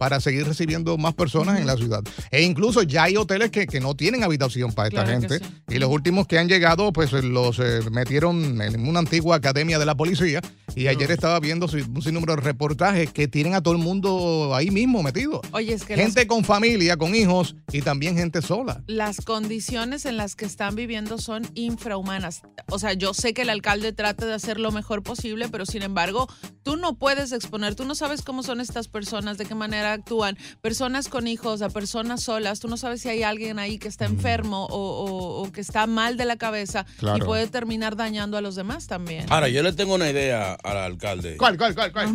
Para 0.00 0.18
seguir 0.18 0.46
recibiendo 0.46 0.96
más 0.96 1.12
personas 1.12 1.60
en 1.60 1.66
la 1.66 1.76
ciudad. 1.76 2.02
E 2.30 2.40
incluso 2.40 2.82
ya 2.82 3.02
hay 3.02 3.18
hoteles 3.18 3.50
que, 3.50 3.66
que 3.66 3.80
no 3.80 3.94
tienen 3.94 4.24
habitación 4.24 4.72
para 4.72 4.88
esta 4.88 5.04
Claro 5.04 5.20
gente. 5.20 5.40
sí. 5.40 5.74
Y 5.74 5.78
los 5.78 5.90
últimos 5.90 6.26
que 6.26 6.38
han 6.38 6.48
llegado, 6.48 6.90
pues 6.90 7.12
los 7.12 7.58
eh, 7.58 7.80
metieron 7.92 8.62
en 8.62 8.88
una 8.88 9.00
antigua 9.00 9.36
academia 9.36 9.78
de 9.78 9.84
la 9.84 9.94
policía. 9.94 10.40
Y 10.74 10.86
ayer 10.86 11.10
estaba 11.10 11.38
viendo 11.40 11.66
un 11.66 12.00
sinnúmero 12.00 12.36
de 12.36 12.40
reportajes 12.42 13.12
que 13.12 13.28
tienen 13.28 13.54
a 13.54 13.60
todo 13.60 13.74
el 13.74 13.80
mundo 13.80 14.54
ahí 14.54 14.70
mismo 14.70 15.02
metido. 15.02 15.42
Oye, 15.52 15.74
es 15.74 15.84
que 15.84 15.96
las- 15.96 16.06
Gente 16.06 16.26
con 16.26 16.44
familia, 16.44 16.96
con 16.96 17.14
hijos 17.14 17.56
y 17.70 17.82
también 17.82 18.16
gente 18.16 18.40
sola. 18.40 18.82
las 18.86 19.20
condiciones 19.20 20.06
en 20.06 20.16
las 20.16 20.34
que 20.34 20.46
están 20.46 20.76
viviendo 20.76 21.18
son 21.18 21.42
infrahumanas. 21.54 22.42
O 22.70 22.78
sea, 22.78 22.92
yo 22.94 23.12
sé 23.14 23.34
que 23.34 23.42
el 23.42 23.50
alcalde 23.50 23.92
trata 23.92 24.26
de 24.26 24.32
hacer 24.34 24.58
lo 24.60 24.70
mejor 24.70 25.02
posible, 25.02 25.48
pero 25.50 25.66
sin 25.66 25.82
embargo, 25.82 26.28
tú 26.62 26.76
no 26.76 26.94
puedes 26.96 27.32
exponer, 27.32 27.74
tú 27.74 27.84
no 27.84 27.94
sabes 27.96 28.22
cómo 28.22 28.42
son 28.44 28.60
estas 28.60 28.86
personas, 28.88 29.38
de 29.38 29.46
qué 29.46 29.54
manera 29.56 29.89
actúan. 29.92 30.36
Personas 30.60 31.08
con 31.08 31.26
hijos, 31.26 31.62
a 31.62 31.68
personas 31.70 32.22
solas, 32.22 32.60
tú 32.60 32.68
no 32.68 32.76
sabes 32.76 33.00
si 33.02 33.08
hay 33.08 33.22
alguien 33.22 33.58
ahí 33.58 33.78
que 33.78 33.88
está 33.88 34.06
enfermo 34.06 34.66
o, 34.66 34.76
o- 34.76 35.42
o 35.42 35.52
que 35.52 35.60
está 35.60 35.86
mal 35.86 36.16
de 36.16 36.24
la 36.24 36.36
cabeza 36.36 36.86
y 37.16 37.20
puede 37.26 37.46
terminar 37.48 37.96
dañando 37.96 38.36
a 38.36 38.40
los 38.40 38.54
demás 38.56 38.86
también. 38.86 39.26
Ahora, 39.30 39.48
yo 39.48 39.62
le 39.62 39.72
tengo 39.72 39.94
una 39.94 40.10
idea 40.10 40.54
al 40.54 40.76
alcalde. 40.76 41.36
¿Cuál, 41.36 41.56
cuál, 41.58 41.74
cuál, 41.74 41.92
cuál? 41.92 42.08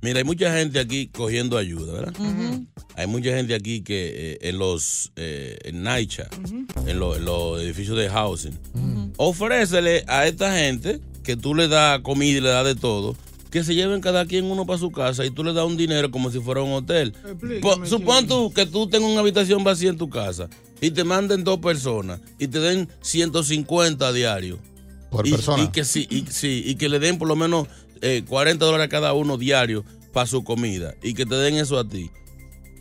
Mira, 0.00 0.18
hay 0.18 0.24
mucha 0.24 0.52
gente 0.56 0.78
aquí 0.80 1.08
cogiendo 1.08 1.56
ayuda, 1.58 1.92
¿verdad? 1.92 2.14
Hay 2.96 3.06
mucha 3.06 3.30
gente 3.30 3.54
aquí 3.54 3.82
que 3.82 4.32
eh, 4.32 4.38
en 4.42 4.58
los, 4.58 5.12
eh, 5.16 5.56
en 6.86 6.98
lo- 6.98 7.16
en 7.16 7.24
los 7.24 7.60
edificios 7.60 7.96
de 7.96 8.08
housing, 8.08 8.58
ofrécele 9.16 10.04
a 10.08 10.26
esta 10.26 10.56
gente 10.56 11.00
que 11.22 11.36
tú 11.36 11.54
le 11.54 11.68
das 11.68 12.00
comida 12.00 12.38
y 12.38 12.40
le 12.40 12.48
das 12.48 12.64
de 12.64 12.74
todo, 12.74 13.16
que 13.50 13.64
se 13.64 13.74
lleven 13.74 14.00
cada 14.00 14.26
quien 14.26 14.44
uno 14.44 14.66
para 14.66 14.78
su 14.78 14.90
casa 14.90 15.24
y 15.24 15.30
tú 15.30 15.44
le 15.44 15.52
das 15.52 15.64
un 15.64 15.76
dinero 15.76 16.10
como 16.10 16.30
si 16.30 16.40
fuera 16.40 16.62
un 16.62 16.72
hotel. 16.72 17.14
Supón 17.84 18.26
tú 18.26 18.52
que 18.52 18.66
tú 18.66 18.88
tengas 18.88 19.10
una 19.10 19.20
habitación 19.20 19.64
vacía 19.64 19.90
en 19.90 19.98
tu 19.98 20.08
casa 20.08 20.48
y 20.80 20.90
te 20.90 21.04
manden 21.04 21.44
dos 21.44 21.58
personas 21.58 22.20
y 22.38 22.48
te 22.48 22.60
den 22.60 22.88
150 23.00 24.12
diarios. 24.12 24.58
Por 25.10 25.26
y, 25.26 25.30
persona. 25.30 25.62
Y 25.62 25.68
que, 25.68 25.84
sí, 25.84 26.06
y, 26.10 26.26
sí, 26.30 26.62
y 26.66 26.74
que 26.74 26.88
le 26.88 26.98
den 26.98 27.18
por 27.18 27.28
lo 27.28 27.36
menos 27.36 27.66
eh, 28.02 28.24
40 28.28 28.64
dólares 28.64 28.86
a 28.86 28.88
cada 28.88 29.12
uno 29.14 29.38
diario 29.38 29.84
para 30.12 30.26
su 30.26 30.44
comida 30.44 30.94
y 31.02 31.14
que 31.14 31.24
te 31.24 31.34
den 31.36 31.56
eso 31.56 31.78
a 31.78 31.88
ti. 31.88 32.10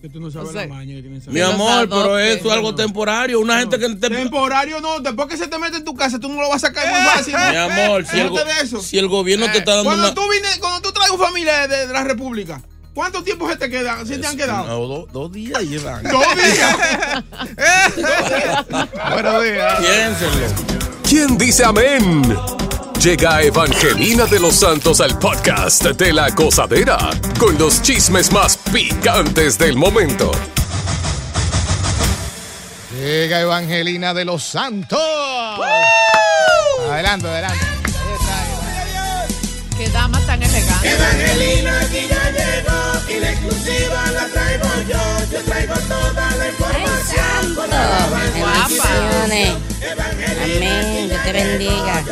Que 0.01 0.09
tú 0.09 0.19
no 0.19 0.29
sabes 0.29 0.49
O 0.49 0.51
sea, 0.53 0.61
la 0.67 0.67
maña 0.75 0.95
que 0.95 1.01
tienes 1.01 1.27
Mi 1.27 1.39
amor, 1.39 1.89
pero 1.89 2.19
eso 2.19 2.47
es 2.47 2.53
algo 2.53 2.75
temporario. 2.75 3.39
Una 3.39 3.59
gente 3.59 3.79
que 3.79 3.89
te... 3.95 4.09
Temporario 4.09 4.79
no, 4.79 4.99
después 4.99 5.27
que 5.27 5.37
se 5.37 5.47
te 5.47 5.57
mete 5.57 5.77
en 5.77 5.83
tu 5.85 5.95
casa, 5.95 6.19
tú 6.19 6.29
no 6.29 6.39
lo 6.41 6.49
vas 6.49 6.63
a 6.63 6.67
sacar 6.67 6.87
muy 6.87 7.01
fácil. 7.09 7.33
Mi 7.33 7.55
amor, 7.57 8.05
si 8.05 8.19
el, 8.19 8.29
go- 8.29 8.37
de 8.37 8.51
eso. 8.61 8.81
si 8.81 8.97
el 8.99 9.07
gobierno 9.07 9.45
te 9.51 9.57
está 9.59 9.71
dando 9.75 9.85
Cuando 9.85 10.05
una... 10.07 10.13
tú 10.13 10.21
vienes, 10.29 10.57
cuando 10.59 10.81
tú 10.81 10.91
traes 10.91 11.11
familia 11.17 11.67
de, 11.67 11.87
de 11.87 11.93
la 11.93 12.03
República, 12.03 12.61
¿cuánto 12.93 13.23
tiempo 13.23 13.49
se 13.49 13.55
te 13.57 13.69
quedan? 13.69 14.05
¿Se 14.05 14.17
te 14.19 14.27
han 14.27 14.37
quedado? 14.37 14.67
No, 14.67 14.87
dos, 14.87 15.11
dos 15.11 15.31
días 15.31 15.61
llevan. 15.63 16.03
Dos 16.03 16.23
días. 16.35 16.77
Buenos 19.13 19.43
días. 19.43 19.79
Piénsenlo. 19.79 20.47
¿Quién 21.03 21.37
dice 21.37 21.63
amén? 21.65 22.37
Llega 23.07 23.41
Evangelina 23.41 24.25
de 24.25 24.37
los 24.37 24.55
Santos 24.55 24.99
al 24.99 25.17
podcast 25.17 25.81
de 25.85 26.11
la 26.11 26.29
gozadera 26.31 26.97
con 27.39 27.57
los 27.57 27.81
chismes 27.81 28.33
más 28.33 28.57
picantes 28.57 29.57
del 29.57 29.77
momento. 29.77 30.29
Llega 32.99 33.39
Evangelina 33.39 34.13
de 34.13 34.25
los 34.25 34.43
Santos. 34.43 34.99
Adelante, 36.91 37.29
adelante. 37.29 37.65
Qué 39.77 39.87
dama 39.87 40.19
tan 40.25 40.43
elegante. 40.43 40.89
Evangelina 40.89 41.79
aquí 41.79 42.07
ya 42.09 42.29
llegó 42.31 43.09
y 43.09 43.21
la 43.21 43.31
exclusiva 43.31 44.11
la 44.11 44.25
traigo 44.27 44.67
yo. 44.89 45.31
Yo 45.31 45.43
traigo 45.45 45.75
toda 45.75 46.35
la 46.35 46.49
información 46.49 47.55
la 47.69 48.07
Bendiciones. 48.33 49.53
Amén. 50.43 50.96
Te 51.27 51.33
bendiga. 51.33 52.05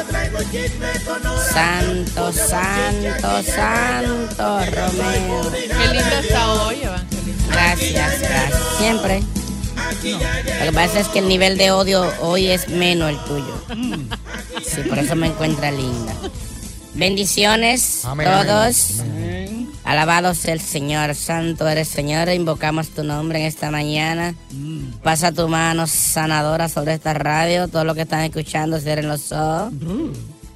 Santo, 1.54 2.34
santo, 2.34 3.44
santo, 3.44 4.60
Romeo. 4.60 5.52
Qué 5.54 5.94
linda 5.94 6.20
está 6.20 6.54
hoy. 6.54 6.82
Gracias, 7.50 8.20
gracias. 8.20 8.62
Siempre. 8.78 9.24
Lo 10.60 10.66
que 10.66 10.72
pasa 10.74 11.00
es 11.00 11.08
que 11.08 11.20
el 11.20 11.30
nivel 11.30 11.58
de 11.58 11.72
odio 11.72 12.12
hoy 12.20 12.48
es 12.48 12.68
menos 12.68 13.10
el 13.10 13.18
tuyo. 13.20 13.64
Sí, 14.66 14.82
por 14.82 15.00
eso 15.00 15.16
me 15.16 15.28
encuentra 15.28 15.72
linda. 15.72 16.14
Bendiciones 16.94 18.04
Amén, 18.04 18.28
todos. 18.28 19.02
Alabado 19.86 20.34
sea 20.34 20.54
el 20.54 20.62
Señor, 20.62 21.14
santo 21.14 21.68
eres 21.68 21.88
Señor, 21.88 22.28
invocamos 22.30 22.90
tu 22.90 23.04
nombre 23.04 23.40
en 23.40 23.46
esta 23.46 23.70
mañana. 23.70 24.34
Pasa 25.04 25.32
tu 25.32 25.48
mano 25.48 25.86
sanadora 25.86 26.68
sobre 26.70 26.96
esta 26.96 27.14
radio, 27.14 27.68
todo 27.68 27.84
lo 27.84 27.94
que 27.94 28.02
están 28.02 28.22
escuchando 28.22 28.80
cierren 28.80 29.08
los 29.08 29.32
ojos. 29.32 29.72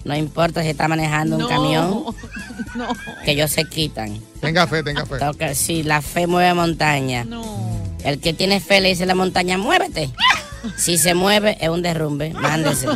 No 0.04 0.16
importa 0.16 0.64
si 0.64 0.70
está 0.70 0.88
manejando 0.88 1.36
un 1.36 1.44
No, 1.44 1.48
camión, 1.48 2.04
No. 2.76 2.88
que 3.24 3.32
ellos 3.32 3.52
se 3.52 3.66
quitan. 3.66 4.20
Tenga 4.42 4.66
fe, 4.66 4.82
tenga 4.82 5.06
fe. 5.06 5.20
Toca, 5.20 5.54
sí, 5.54 5.84
la 5.84 6.02
fe 6.02 6.26
mueve 6.26 6.54
montaña. 6.56 7.26
El 8.04 8.20
que 8.20 8.34
tiene 8.34 8.60
fe 8.60 8.82
le 8.82 8.90
dice 8.90 9.04
a 9.04 9.08
la 9.08 9.16
montaña, 9.16 9.58
muévete. 9.60 10.10
Si 10.78 10.98
se 10.98 11.14
mueve, 11.14 11.58
es 11.62 11.70
un 11.70 11.82
derrumbe. 11.82 12.34
Mándese. 12.34 12.88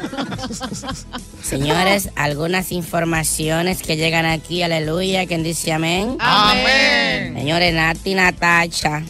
Señores, 1.43 2.09
algunas 2.15 2.71
informaciones 2.71 3.81
que 3.81 3.97
llegan 3.97 4.25
aquí, 4.25 4.63
aleluya, 4.63 5.25
quien 5.27 5.43
dice 5.43 5.71
amén. 5.73 6.15
Amén. 6.19 7.33
Señores, 7.35 7.73
Nati 7.73 8.15
Natacha 8.15 9.03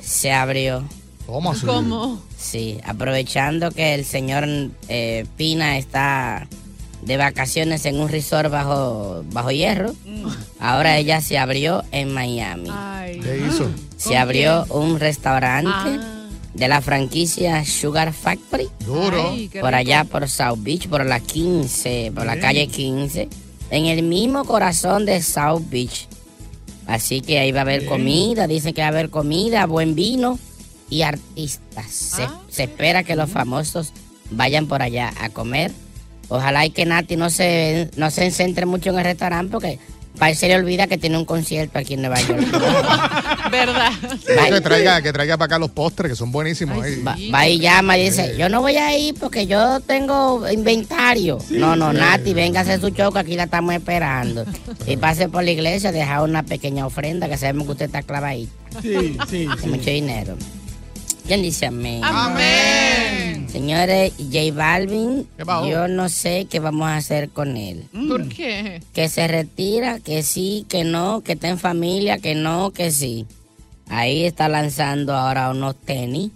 se 0.00 0.32
abrió. 0.32 0.84
¿Cómo 1.26 1.52
así? 1.52 1.66
¿Cómo? 1.66 2.22
Sí, 2.38 2.78
aprovechando 2.84 3.70
que 3.70 3.94
el 3.94 4.04
señor 4.04 4.46
eh, 4.88 5.26
Pina 5.36 5.76
está 5.76 6.46
de 7.02 7.16
vacaciones 7.16 7.84
en 7.86 8.00
un 8.00 8.08
resort 8.08 8.50
bajo, 8.50 9.22
bajo 9.30 9.50
hierro, 9.50 9.94
ahora 10.58 10.96
ella 10.96 11.20
se 11.20 11.36
abrió 11.38 11.84
en 11.92 12.12
Miami. 12.14 12.68
Ay. 12.72 13.20
¿Qué 13.20 13.44
hizo? 13.46 13.70
Se 13.96 14.16
abrió 14.16 14.64
un 14.70 14.98
restaurante 15.00 15.70
Ah. 16.00 16.14
De 16.58 16.68
la 16.68 16.80
franquicia 16.80 17.64
Sugar 17.64 18.12
Factory. 18.12 18.68
Duro. 18.84 19.30
Ay, 19.30 19.48
por 19.48 19.74
allá 19.74 20.04
por 20.04 20.28
South 20.28 20.58
Beach, 20.58 20.88
por 20.88 21.04
la 21.06 21.20
15, 21.20 22.12
por 22.14 22.26
la 22.26 22.38
calle 22.38 22.66
15, 22.66 23.28
en 23.70 23.86
el 23.86 24.02
mismo 24.02 24.44
corazón 24.44 25.06
de 25.06 25.22
South 25.22 25.62
Beach. 25.70 26.08
Así 26.86 27.20
que 27.20 27.38
ahí 27.38 27.52
va 27.52 27.60
a 27.60 27.62
haber 27.62 27.84
comida, 27.86 28.46
dicen 28.46 28.74
que 28.74 28.80
va 28.80 28.86
a 28.86 28.90
haber 28.90 29.10
comida, 29.10 29.66
buen 29.66 29.94
vino 29.94 30.38
y 30.90 31.02
artistas. 31.02 31.86
Se, 31.90 32.22
Ah, 32.24 32.40
se 32.48 32.64
espera 32.64 33.04
que 33.04 33.14
los 33.14 33.30
famosos 33.30 33.92
vayan 34.30 34.66
por 34.66 34.82
allá 34.82 35.12
a 35.20 35.28
comer. 35.28 35.70
Ojalá 36.30 36.66
y 36.66 36.70
que 36.70 36.86
Nati 36.86 37.16
no 37.16 37.30
se, 37.30 37.90
no 37.96 38.10
se 38.10 38.30
centre 38.30 38.66
mucho 38.66 38.90
en 38.90 38.98
el 38.98 39.04
restaurante 39.04 39.52
porque 39.52 39.78
para 40.18 40.30
él 40.30 40.36
se 40.36 40.48
le 40.48 40.56
olvida 40.56 40.86
que 40.86 40.98
tiene 40.98 41.16
un 41.16 41.24
concierto 41.24 41.78
aquí 41.78 41.94
en 41.94 42.00
Nueva 42.02 42.20
York. 42.20 42.40
¿Verdad? 43.50 43.92
Pero 44.26 44.54
Que 44.56 44.60
traiga, 44.60 45.00
que 45.02 45.12
traiga 45.12 45.36
para 45.38 45.46
acá 45.46 45.58
los 45.58 45.70
postres, 45.70 46.10
que 46.12 46.16
son 46.16 46.30
buenísimos. 46.32 46.82
ahí. 46.82 47.02
Va, 47.02 47.16
va 47.32 47.48
y 47.48 47.58
llama 47.58 47.96
y 47.96 48.04
dice, 48.04 48.34
yo 48.38 48.48
no 48.48 48.60
voy 48.60 48.76
a 48.76 48.96
ir 48.98 49.14
porque 49.18 49.46
yo 49.46 49.80
tengo 49.80 50.48
inventario. 50.50 51.38
no, 51.50 51.76
no, 51.76 51.92
Nati, 51.92 52.34
venga 52.34 52.60
a 52.60 52.62
hacer 52.62 52.80
su 52.80 52.90
choco, 52.90 53.18
aquí 53.18 53.36
la 53.36 53.44
estamos 53.44 53.74
esperando. 53.74 54.44
y 54.86 54.96
pase 54.96 55.28
por 55.28 55.44
la 55.44 55.50
iglesia, 55.50 55.92
deja 55.92 56.22
una 56.22 56.42
pequeña 56.42 56.86
ofrenda, 56.86 57.28
que 57.28 57.36
sabemos 57.38 57.66
que 57.66 57.72
usted 57.72 57.86
está 57.86 58.02
clavadito. 58.02 58.52
Sí, 58.82 59.16
sí, 59.28 59.48
sí. 59.60 59.66
mucho 59.68 59.90
dinero. 59.90 60.36
¿Quién 61.28 61.42
dice 61.42 61.66
amén? 61.66 62.00
Amén. 62.02 63.46
Señores, 63.50 64.12
J 64.18 64.52
Balvin, 64.54 65.26
yo 65.68 65.86
no 65.88 66.08
sé 66.08 66.46
qué 66.50 66.58
vamos 66.58 66.88
a 66.88 66.96
hacer 66.96 67.28
con 67.30 67.56
él. 67.56 67.84
¿Por 68.08 68.28
qué? 68.28 68.82
Que 68.92 69.08
se 69.08 69.28
retira, 69.28 70.00
que 70.00 70.22
sí, 70.22 70.64
que 70.68 70.84
no, 70.84 71.20
que 71.22 71.32
está 71.32 71.48
en 71.48 71.58
familia, 71.58 72.18
que 72.18 72.34
no, 72.34 72.70
que 72.70 72.90
sí. 72.90 73.26
Ahí 73.90 74.24
está 74.24 74.48
lanzando 74.48 75.14
ahora 75.14 75.50
unos 75.50 75.76
tenis. 75.76 76.30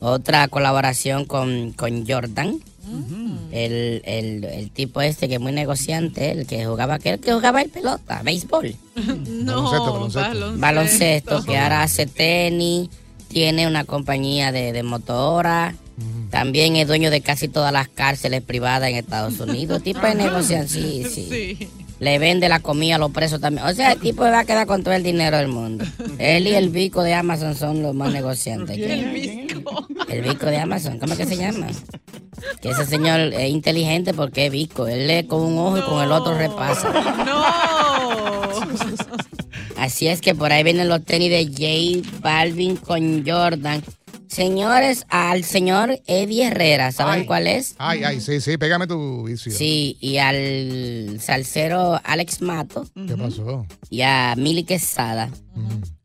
Otra 0.00 0.48
colaboración 0.48 1.24
con, 1.24 1.72
con 1.72 2.06
Jordan. 2.06 2.58
el, 3.52 4.02
el- 4.04 4.44
el 4.44 4.70
tipo 4.70 5.00
este 5.00 5.28
que 5.28 5.34
es 5.34 5.40
muy 5.40 5.52
negociante, 5.52 6.32
el 6.32 6.46
que 6.46 6.64
jugaba, 6.66 6.98
que, 6.98 7.10
el 7.10 7.20
que 7.20 7.32
jugaba 7.32 7.62
el 7.62 7.70
pelota, 7.70 8.20
béisbol. 8.24 8.74
No, 8.96 9.70
baloncesto. 9.70 9.92
baloncesto. 9.92 10.58
baloncesto, 10.60 11.44
que 11.44 11.58
ahora 11.58 11.82
hace 11.82 12.06
tenis, 12.06 12.88
tiene 13.34 13.66
una 13.66 13.84
compañía 13.84 14.52
de, 14.52 14.72
de 14.72 14.82
motora, 14.84 15.74
también 16.30 16.76
es 16.76 16.86
dueño 16.86 17.10
de 17.10 17.20
casi 17.20 17.48
todas 17.48 17.72
las 17.72 17.88
cárceles 17.88 18.42
privadas 18.42 18.88
en 18.88 18.96
Estados 18.96 19.38
Unidos. 19.40 19.82
tipo 19.82 20.00
de 20.00 20.14
negociación, 20.14 20.68
sí, 20.68 21.04
sí. 21.10 21.26
Sí. 21.58 21.68
Le 22.00 22.18
vende 22.18 22.48
la 22.48 22.60
comida 22.60 22.96
a 22.96 22.98
los 22.98 23.10
presos 23.12 23.40
también. 23.40 23.66
O 23.66 23.72
sea, 23.72 23.92
el 23.92 24.00
tipo 24.00 24.22
va 24.22 24.40
a 24.40 24.44
quedar 24.44 24.66
con 24.66 24.82
todo 24.82 24.94
el 24.94 25.02
dinero 25.02 25.36
del 25.36 25.48
mundo. 25.48 25.84
Él 26.18 26.46
y 26.46 26.54
el 26.54 26.70
bico 26.70 27.02
de 27.02 27.14
Amazon 27.14 27.54
son 27.54 27.82
los 27.82 27.94
más 27.94 28.12
negociantes. 28.12 28.76
hay. 28.76 29.00
El 29.00 29.10
visco. 29.10 29.86
El 30.08 30.22
bico 30.22 30.46
de 30.46 30.58
Amazon, 30.58 30.98
¿cómo 30.98 31.12
es 31.12 31.18
que 31.18 31.26
se 31.26 31.36
llama? 31.36 31.68
Que 32.60 32.70
ese 32.70 32.84
señor 32.84 33.20
es 33.20 33.50
inteligente 33.50 34.12
porque 34.12 34.46
es 34.46 34.52
bico. 34.52 34.86
Él 34.88 35.06
lee 35.06 35.24
con 35.26 35.40
un 35.40 35.58
ojo 35.58 35.78
y 35.78 35.82
con 35.82 36.02
el 36.02 36.10
otro 36.12 36.36
repasa. 36.36 36.92
No. 37.24 37.83
Así 39.84 40.08
es 40.08 40.22
que 40.22 40.34
por 40.34 40.50
ahí 40.50 40.62
vienen 40.62 40.88
los 40.88 41.04
tenis 41.04 41.28
de 41.28 41.44
J 41.44 42.08
Balvin 42.20 42.76
con 42.76 43.22
Jordan. 43.26 43.82
Señores, 44.28 45.04
al 45.10 45.44
señor 45.44 46.00
Eddie 46.06 46.46
Herrera, 46.46 46.90
¿saben 46.90 47.20
Ay. 47.20 47.26
cuál 47.26 47.46
es? 47.46 47.74
Ay, 47.76 48.02
ay, 48.02 48.20
sí, 48.22 48.40
sí, 48.40 48.56
pégame 48.56 48.86
tu 48.86 49.24
vicio. 49.24 49.52
Sí, 49.52 49.98
y 50.00 50.16
al 50.16 51.20
salsero 51.20 52.00
Alex 52.02 52.40
Mato 52.40 52.86
¿Qué 52.94 53.14
pasó? 53.14 53.66
y 53.90 54.00
a 54.00 54.34
Mili 54.38 54.64
Quesada. 54.64 55.28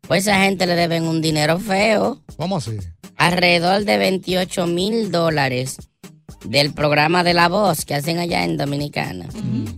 Pues 0.06 0.28
a 0.28 0.32
esa 0.32 0.44
gente 0.44 0.66
le 0.66 0.74
deben 0.74 1.04
un 1.04 1.22
dinero 1.22 1.58
feo. 1.58 2.20
¿Cómo 2.36 2.58
así? 2.58 2.76
Alrededor 3.16 3.86
de 3.86 3.96
28 3.96 4.66
mil 4.66 5.10
dólares 5.10 5.78
del 6.44 6.74
programa 6.74 7.24
de 7.24 7.32
La 7.32 7.48
Voz 7.48 7.86
que 7.86 7.94
hacen 7.94 8.18
allá 8.18 8.44
en 8.44 8.58
Dominicana. 8.58 9.26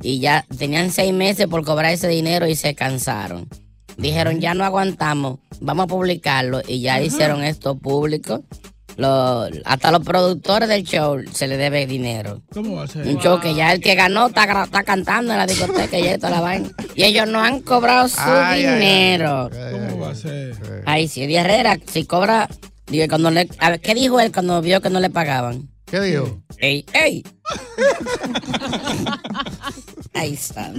Y 0.02 0.18
ya 0.18 0.44
tenían 0.58 0.90
seis 0.90 1.12
meses 1.12 1.46
por 1.46 1.64
cobrar 1.64 1.92
ese 1.92 2.08
dinero 2.08 2.48
y 2.48 2.56
se 2.56 2.74
cansaron. 2.74 3.48
Dijeron, 3.96 4.40
ya 4.40 4.54
no 4.54 4.64
aguantamos, 4.64 5.38
vamos 5.60 5.84
a 5.84 5.86
publicarlo. 5.86 6.60
Y 6.66 6.80
ya 6.80 7.00
hicieron 7.00 7.44
esto 7.44 7.76
público. 7.76 8.42
Lo- 8.96 9.46
hasta 9.64 9.90
los 9.90 10.02
productores 10.04 10.68
del 10.68 10.82
show 10.84 11.18
se 11.32 11.46
le 11.46 11.56
debe 11.56 11.86
dinero. 11.86 12.42
¿Cómo 12.52 12.76
va 12.76 12.84
a 12.84 12.86
ser? 12.86 13.06
Un 13.06 13.18
show 13.18 13.40
que 13.40 13.54
ya 13.54 13.72
el 13.72 13.80
que 13.80 13.94
ganó 13.94 14.26
está, 14.26 14.64
está 14.64 14.82
cantando 14.82 15.32
en 15.32 15.38
la 15.38 15.46
discoteca 15.46 15.98
y 15.98 16.14
toda 16.18 16.30
la 16.30 16.40
vaina. 16.42 16.68
Y 16.94 17.04
ellos 17.04 17.26
no 17.26 17.40
han 17.42 17.60
cobrado 17.60 18.08
su 18.08 18.20
Ay, 18.20 18.64
ay, 18.64 18.66
ay. 18.66 18.74
dinero. 18.74 19.50
¿Cómo 19.72 20.00
va 20.00 20.10
a 20.10 20.14
ser? 20.14 20.54
Ay, 20.84 21.08
si 21.08 21.22
Eddie 21.22 21.38
Herrera, 21.38 21.78
si 21.90 22.04
cobra. 22.04 22.48
Digo, 22.86 23.06
cuando 23.08 23.30
le, 23.30 23.48
a 23.60 23.70
ver, 23.70 23.80
¿qué 23.80 23.94
dijo 23.94 24.20
él 24.20 24.30
cuando 24.30 24.60
vio 24.60 24.82
que 24.82 24.90
no 24.90 25.00
le 25.00 25.08
pagaban? 25.08 25.70
¿Qué 25.86 25.98
dijo? 26.00 26.42
¡Ey, 26.58 26.84
ey! 26.92 27.22
Ahí 30.14 30.34
está. 30.34 30.70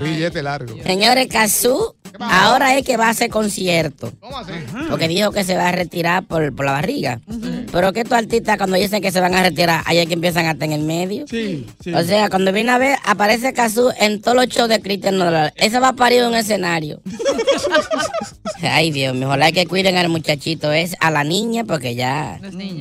Billete 0.00 0.42
largo. 0.42 0.74
Señores, 0.84 1.26
Cazú, 1.28 1.94
ahora 2.20 2.76
es 2.76 2.84
que 2.84 2.96
va 2.96 3.06
a 3.06 3.10
hacer 3.10 3.30
concierto. 3.30 4.12
¿Cómo 4.20 4.38
así? 4.38 4.52
Porque 4.90 5.08
dijo 5.08 5.32
que 5.32 5.44
se 5.44 5.56
va 5.56 5.68
a 5.68 5.72
retirar 5.72 6.24
por, 6.24 6.54
por 6.54 6.66
la 6.66 6.72
barriga. 6.72 7.20
Pero 7.72 7.92
que 7.92 8.00
estos 8.00 8.18
artistas 8.18 8.58
cuando 8.58 8.76
dicen 8.76 9.00
que 9.00 9.10
se 9.10 9.20
van 9.20 9.34
a 9.34 9.42
retirar, 9.42 9.82
ahí 9.86 9.98
es 9.98 10.06
que 10.06 10.14
empiezan 10.14 10.46
hasta 10.46 10.64
en 10.66 10.72
el 10.72 10.82
medio. 10.82 11.26
Sí, 11.26 11.66
sí. 11.82 11.92
O 11.94 12.04
sea, 12.04 12.28
cuando 12.28 12.52
viene 12.52 12.70
a 12.70 12.78
ver, 12.78 12.98
aparece 13.04 13.52
Cazú 13.54 13.90
en 13.98 14.20
todos 14.20 14.36
los 14.36 14.46
shows 14.48 14.68
de 14.68 14.80
Cristian 14.80 15.16
Nodal. 15.16 15.52
Ese 15.56 15.80
va 15.80 15.88
a 15.88 15.92
parir 15.94 16.20
en 16.20 16.26
un 16.26 16.34
escenario. 16.34 17.00
Ay, 18.62 18.92
Dios 18.92 19.14
mío, 19.14 19.26
ojalá 19.26 19.50
que 19.50 19.66
cuiden 19.66 19.96
al 19.96 20.08
muchachito. 20.08 20.70
Es 20.70 20.94
a 21.00 21.10
la 21.10 21.24
niña, 21.24 21.64
porque 21.64 21.94
ya 21.96 22.38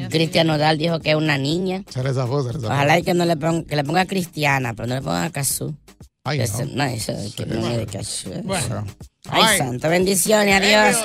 Cristian 0.10 0.48
Nodal 0.48 0.78
dijo 0.78 1.00
que 1.00 1.12
es 1.12 1.16
una 1.16 1.38
niña. 1.40 1.84
Se 1.90 2.04
le 2.04 2.14
zafó, 2.14 2.44
se 2.44 2.50
le 2.54 2.60
zafó. 2.60 2.68
Ojalá 2.74 3.02
que 3.02 3.14
no 3.16 3.26
le 3.26 3.36
ponga, 3.42 3.68
que 3.68 3.76
le 3.76 3.84
ponga 3.84 4.06
Cristiana, 4.06 4.74
pero 4.74 4.88
no 4.88 4.96
le 4.96 5.02
ponga 5.02 5.30
Cazú. 5.30 5.76
Ay, 6.24 6.40
no. 6.40 6.66
no, 6.76 6.84
eso 6.84 7.12
es 7.14 7.34
que 7.34 7.46
no 7.46 7.68
es 7.68 7.78
de 7.78 7.86
Cazú. 7.88 8.30
Bueno. 8.44 8.86
Ay, 9.30 9.44
Ay. 9.46 9.58
santo, 9.58 9.90
bendiciones, 9.90 10.56
adiós. 10.62 10.98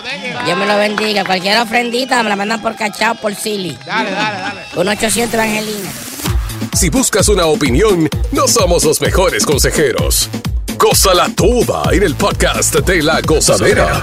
Dios 0.45 0.59
me 0.59 0.67
lo 0.67 0.77
bendiga. 0.79 1.25
Cualquier 1.25 1.59
ofrendita 1.59 2.23
me 2.23 2.29
la 2.29 2.37
mandan 2.37 2.63
por 2.63 2.77
cachao 2.77 3.15
por 3.17 3.35
Silly. 3.35 3.77
Dale, 3.87 4.11
dale, 4.11 4.39
dale. 4.75 4.97
1-800 4.97 5.35
Evangelina. 5.35 5.91
Si 6.75 6.91
buscas 6.91 7.29
una 7.29 7.47
opinión, 7.47 8.09
no 8.33 8.49
somos 8.49 8.85
los 8.85 9.01
mejores 9.01 9.45
consejeros. 9.45 10.29
Gózala 10.79 11.29
toda 11.35 11.93
en 11.93 12.03
el 12.03 12.15
podcast 12.15 12.75
de 12.75 13.03
la 13.03 13.21
gozadera. 13.23 14.03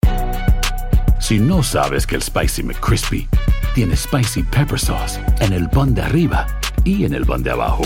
Si 1.31 1.39
no 1.39 1.63
sabes 1.63 2.05
que 2.05 2.15
el 2.15 2.23
Spicy 2.23 2.63
McCrispy 2.63 3.29
tiene 3.73 3.95
Spicy 3.95 4.43
Pepper 4.43 4.79
Sauce 4.79 5.17
en 5.39 5.53
el 5.53 5.69
pan 5.69 5.93
de 5.93 6.01
arriba 6.01 6.45
y 6.83 7.05
en 7.05 7.13
el 7.13 7.25
pan 7.25 7.41
de 7.43 7.51
abajo, 7.51 7.83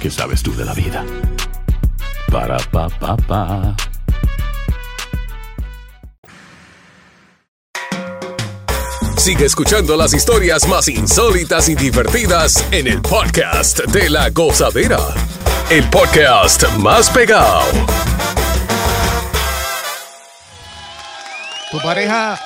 ¿qué 0.00 0.10
sabes 0.10 0.42
tú 0.42 0.54
de 0.54 0.64
la 0.64 0.74
vida? 0.74 1.04
Para, 2.30 2.58
pa, 2.70 2.88
pa, 2.88 3.16
pa. 3.16 3.76
Sigue 9.16 9.46
escuchando 9.46 9.96
las 9.96 10.14
historias 10.14 10.68
más 10.68 10.86
insólitas 10.86 11.68
y 11.68 11.74
divertidas 11.74 12.64
en 12.70 12.86
el 12.86 13.02
podcast 13.02 13.80
de 13.86 14.08
la 14.08 14.30
gozadera. 14.30 15.00
El 15.68 15.82
podcast 15.90 16.64
más 16.76 17.10
pegado. 17.10 17.95
¿Tu 21.76 21.82
pareja 21.82 22.40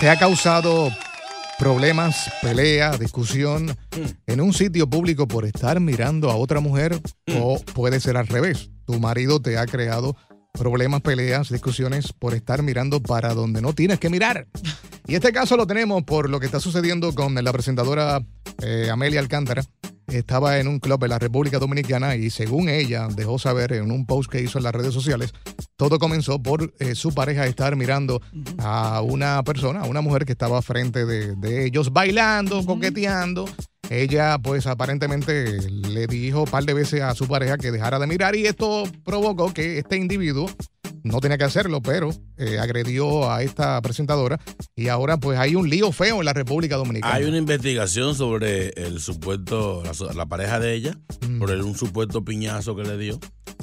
te 0.00 0.10
ha 0.10 0.18
causado 0.18 0.90
problemas, 1.56 2.28
pelea, 2.42 2.98
discusión 2.98 3.76
en 4.26 4.40
un 4.40 4.52
sitio 4.52 4.90
público 4.90 5.28
por 5.28 5.44
estar 5.44 5.78
mirando 5.78 6.28
a 6.28 6.34
otra 6.34 6.58
mujer? 6.58 7.00
O 7.38 7.60
puede 7.74 8.00
ser 8.00 8.16
al 8.16 8.26
revés. 8.26 8.70
Tu 8.86 8.98
marido 8.98 9.40
te 9.40 9.56
ha 9.56 9.66
creado 9.66 10.16
problemas, 10.52 11.00
peleas, 11.00 11.48
discusiones 11.48 12.12
por 12.12 12.34
estar 12.34 12.60
mirando 12.64 13.00
para 13.00 13.34
donde 13.34 13.62
no 13.62 13.72
tienes 13.72 14.00
que 14.00 14.10
mirar. 14.10 14.48
Y 15.06 15.14
este 15.14 15.32
caso 15.32 15.56
lo 15.56 15.68
tenemos 15.68 16.02
por 16.02 16.28
lo 16.28 16.40
que 16.40 16.46
está 16.46 16.58
sucediendo 16.58 17.14
con 17.14 17.36
la 17.36 17.52
presentadora 17.52 18.20
eh, 18.60 18.88
Amelia 18.90 19.20
Alcántara. 19.20 19.62
Estaba 20.08 20.58
en 20.58 20.68
un 20.68 20.78
club 20.78 21.04
en 21.04 21.10
la 21.10 21.18
República 21.18 21.58
Dominicana 21.58 22.16
y 22.16 22.30
según 22.30 22.68
ella 22.68 23.08
dejó 23.14 23.38
saber 23.38 23.74
en 23.74 23.90
un 23.90 24.06
post 24.06 24.30
que 24.30 24.40
hizo 24.40 24.58
en 24.58 24.64
las 24.64 24.74
redes 24.74 24.94
sociales, 24.94 25.34
todo 25.76 25.98
comenzó 25.98 26.42
por 26.42 26.72
eh, 26.78 26.94
su 26.94 27.12
pareja 27.12 27.46
estar 27.46 27.76
mirando 27.76 28.22
a 28.58 29.02
una 29.02 29.42
persona, 29.42 29.82
a 29.82 29.86
una 29.86 30.00
mujer 30.00 30.24
que 30.24 30.32
estaba 30.32 30.62
frente 30.62 31.04
de, 31.04 31.36
de 31.36 31.66
ellos 31.66 31.92
bailando, 31.92 32.64
coqueteando. 32.64 33.44
Ella 33.90 34.38
pues 34.38 34.66
aparentemente 34.66 35.60
le 35.70 36.06
dijo 36.06 36.40
un 36.42 36.50
par 36.50 36.64
de 36.64 36.74
veces 36.74 37.02
a 37.02 37.14
su 37.14 37.26
pareja 37.26 37.58
que 37.58 37.70
dejara 37.70 37.98
de 37.98 38.06
mirar 38.06 38.34
y 38.34 38.46
esto 38.46 38.84
provocó 39.04 39.52
que 39.52 39.78
este 39.78 39.96
individuo 39.96 40.50
no 41.04 41.20
tenía 41.20 41.38
que 41.38 41.44
hacerlo, 41.44 41.80
pero 41.82 42.10
eh, 42.36 42.58
agredió 42.58 43.30
a 43.30 43.42
esta 43.42 43.80
presentadora 43.82 44.38
y 44.76 44.88
ahora 44.88 45.16
pues 45.18 45.38
hay 45.38 45.54
un 45.54 45.68
lío 45.68 45.92
feo 45.92 46.18
en 46.20 46.24
la 46.24 46.32
República 46.32 46.76
Dominicana. 46.76 47.14
Hay 47.14 47.24
una 47.24 47.38
investigación 47.38 48.14
sobre 48.14 48.68
el 48.70 49.00
supuesto, 49.00 49.82
la, 50.14 50.26
pareja 50.26 50.60
de 50.60 50.74
ella, 50.74 50.98
Mm. 51.28 51.38
por 51.38 51.50
el- 51.50 51.62
un 51.62 51.74
supuesto 51.76 52.24
piñazo 52.24 52.74
que 52.76 52.82
le 52.84 52.96
dio. 52.98 53.18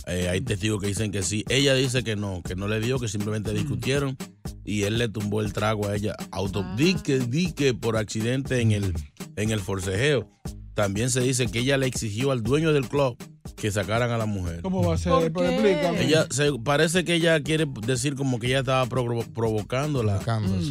Eh, 0.07 0.27
hay 0.29 0.41
testigos 0.41 0.81
que 0.81 0.87
dicen 0.87 1.11
que 1.11 1.23
sí. 1.23 1.43
Ella 1.49 1.73
dice 1.73 2.03
que 2.03 2.15
no, 2.15 2.41
que 2.43 2.55
no 2.55 2.67
le 2.67 2.79
dio, 2.79 2.99
que 2.99 3.07
simplemente 3.07 3.53
discutieron 3.53 4.17
y 4.63 4.83
él 4.83 4.97
le 4.97 5.07
tumbó 5.09 5.41
el 5.41 5.53
trago 5.53 5.87
a 5.87 5.95
ella. 5.95 6.15
Auto, 6.31 6.65
di 6.75 6.95
que, 6.95 7.19
di 7.19 7.53
que 7.53 7.73
por 7.73 7.97
accidente 7.97 8.61
en 8.61 8.71
el, 8.71 8.93
en 9.35 9.51
el 9.51 9.59
forcejeo. 9.61 10.29
También 10.75 11.09
se 11.09 11.21
dice 11.21 11.47
que 11.47 11.59
ella 11.59 11.77
le 11.77 11.87
exigió 11.87 12.31
al 12.31 12.43
dueño 12.43 12.71
del 12.73 12.87
club 12.87 13.17
que 13.55 13.71
sacaran 13.71 14.11
a 14.11 14.17
la 14.17 14.25
mujer. 14.25 14.61
¿Cómo 14.61 14.83
va 14.87 14.95
a 14.95 14.97
ser? 14.97 15.31
Pero 15.33 15.47
explícame. 15.49 16.03
Ella 16.03 16.27
se, 16.29 16.51
parece 16.63 17.03
que 17.05 17.15
ella 17.15 17.41
quiere 17.41 17.65
decir 17.87 18.15
como 18.15 18.37
que 18.39 18.47
ella 18.47 18.59
estaba 18.59 18.85
provo- 18.87 19.25
provocando 19.33 20.03
la, 20.03 20.19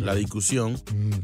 la 0.02 0.14
discusión 0.14 0.76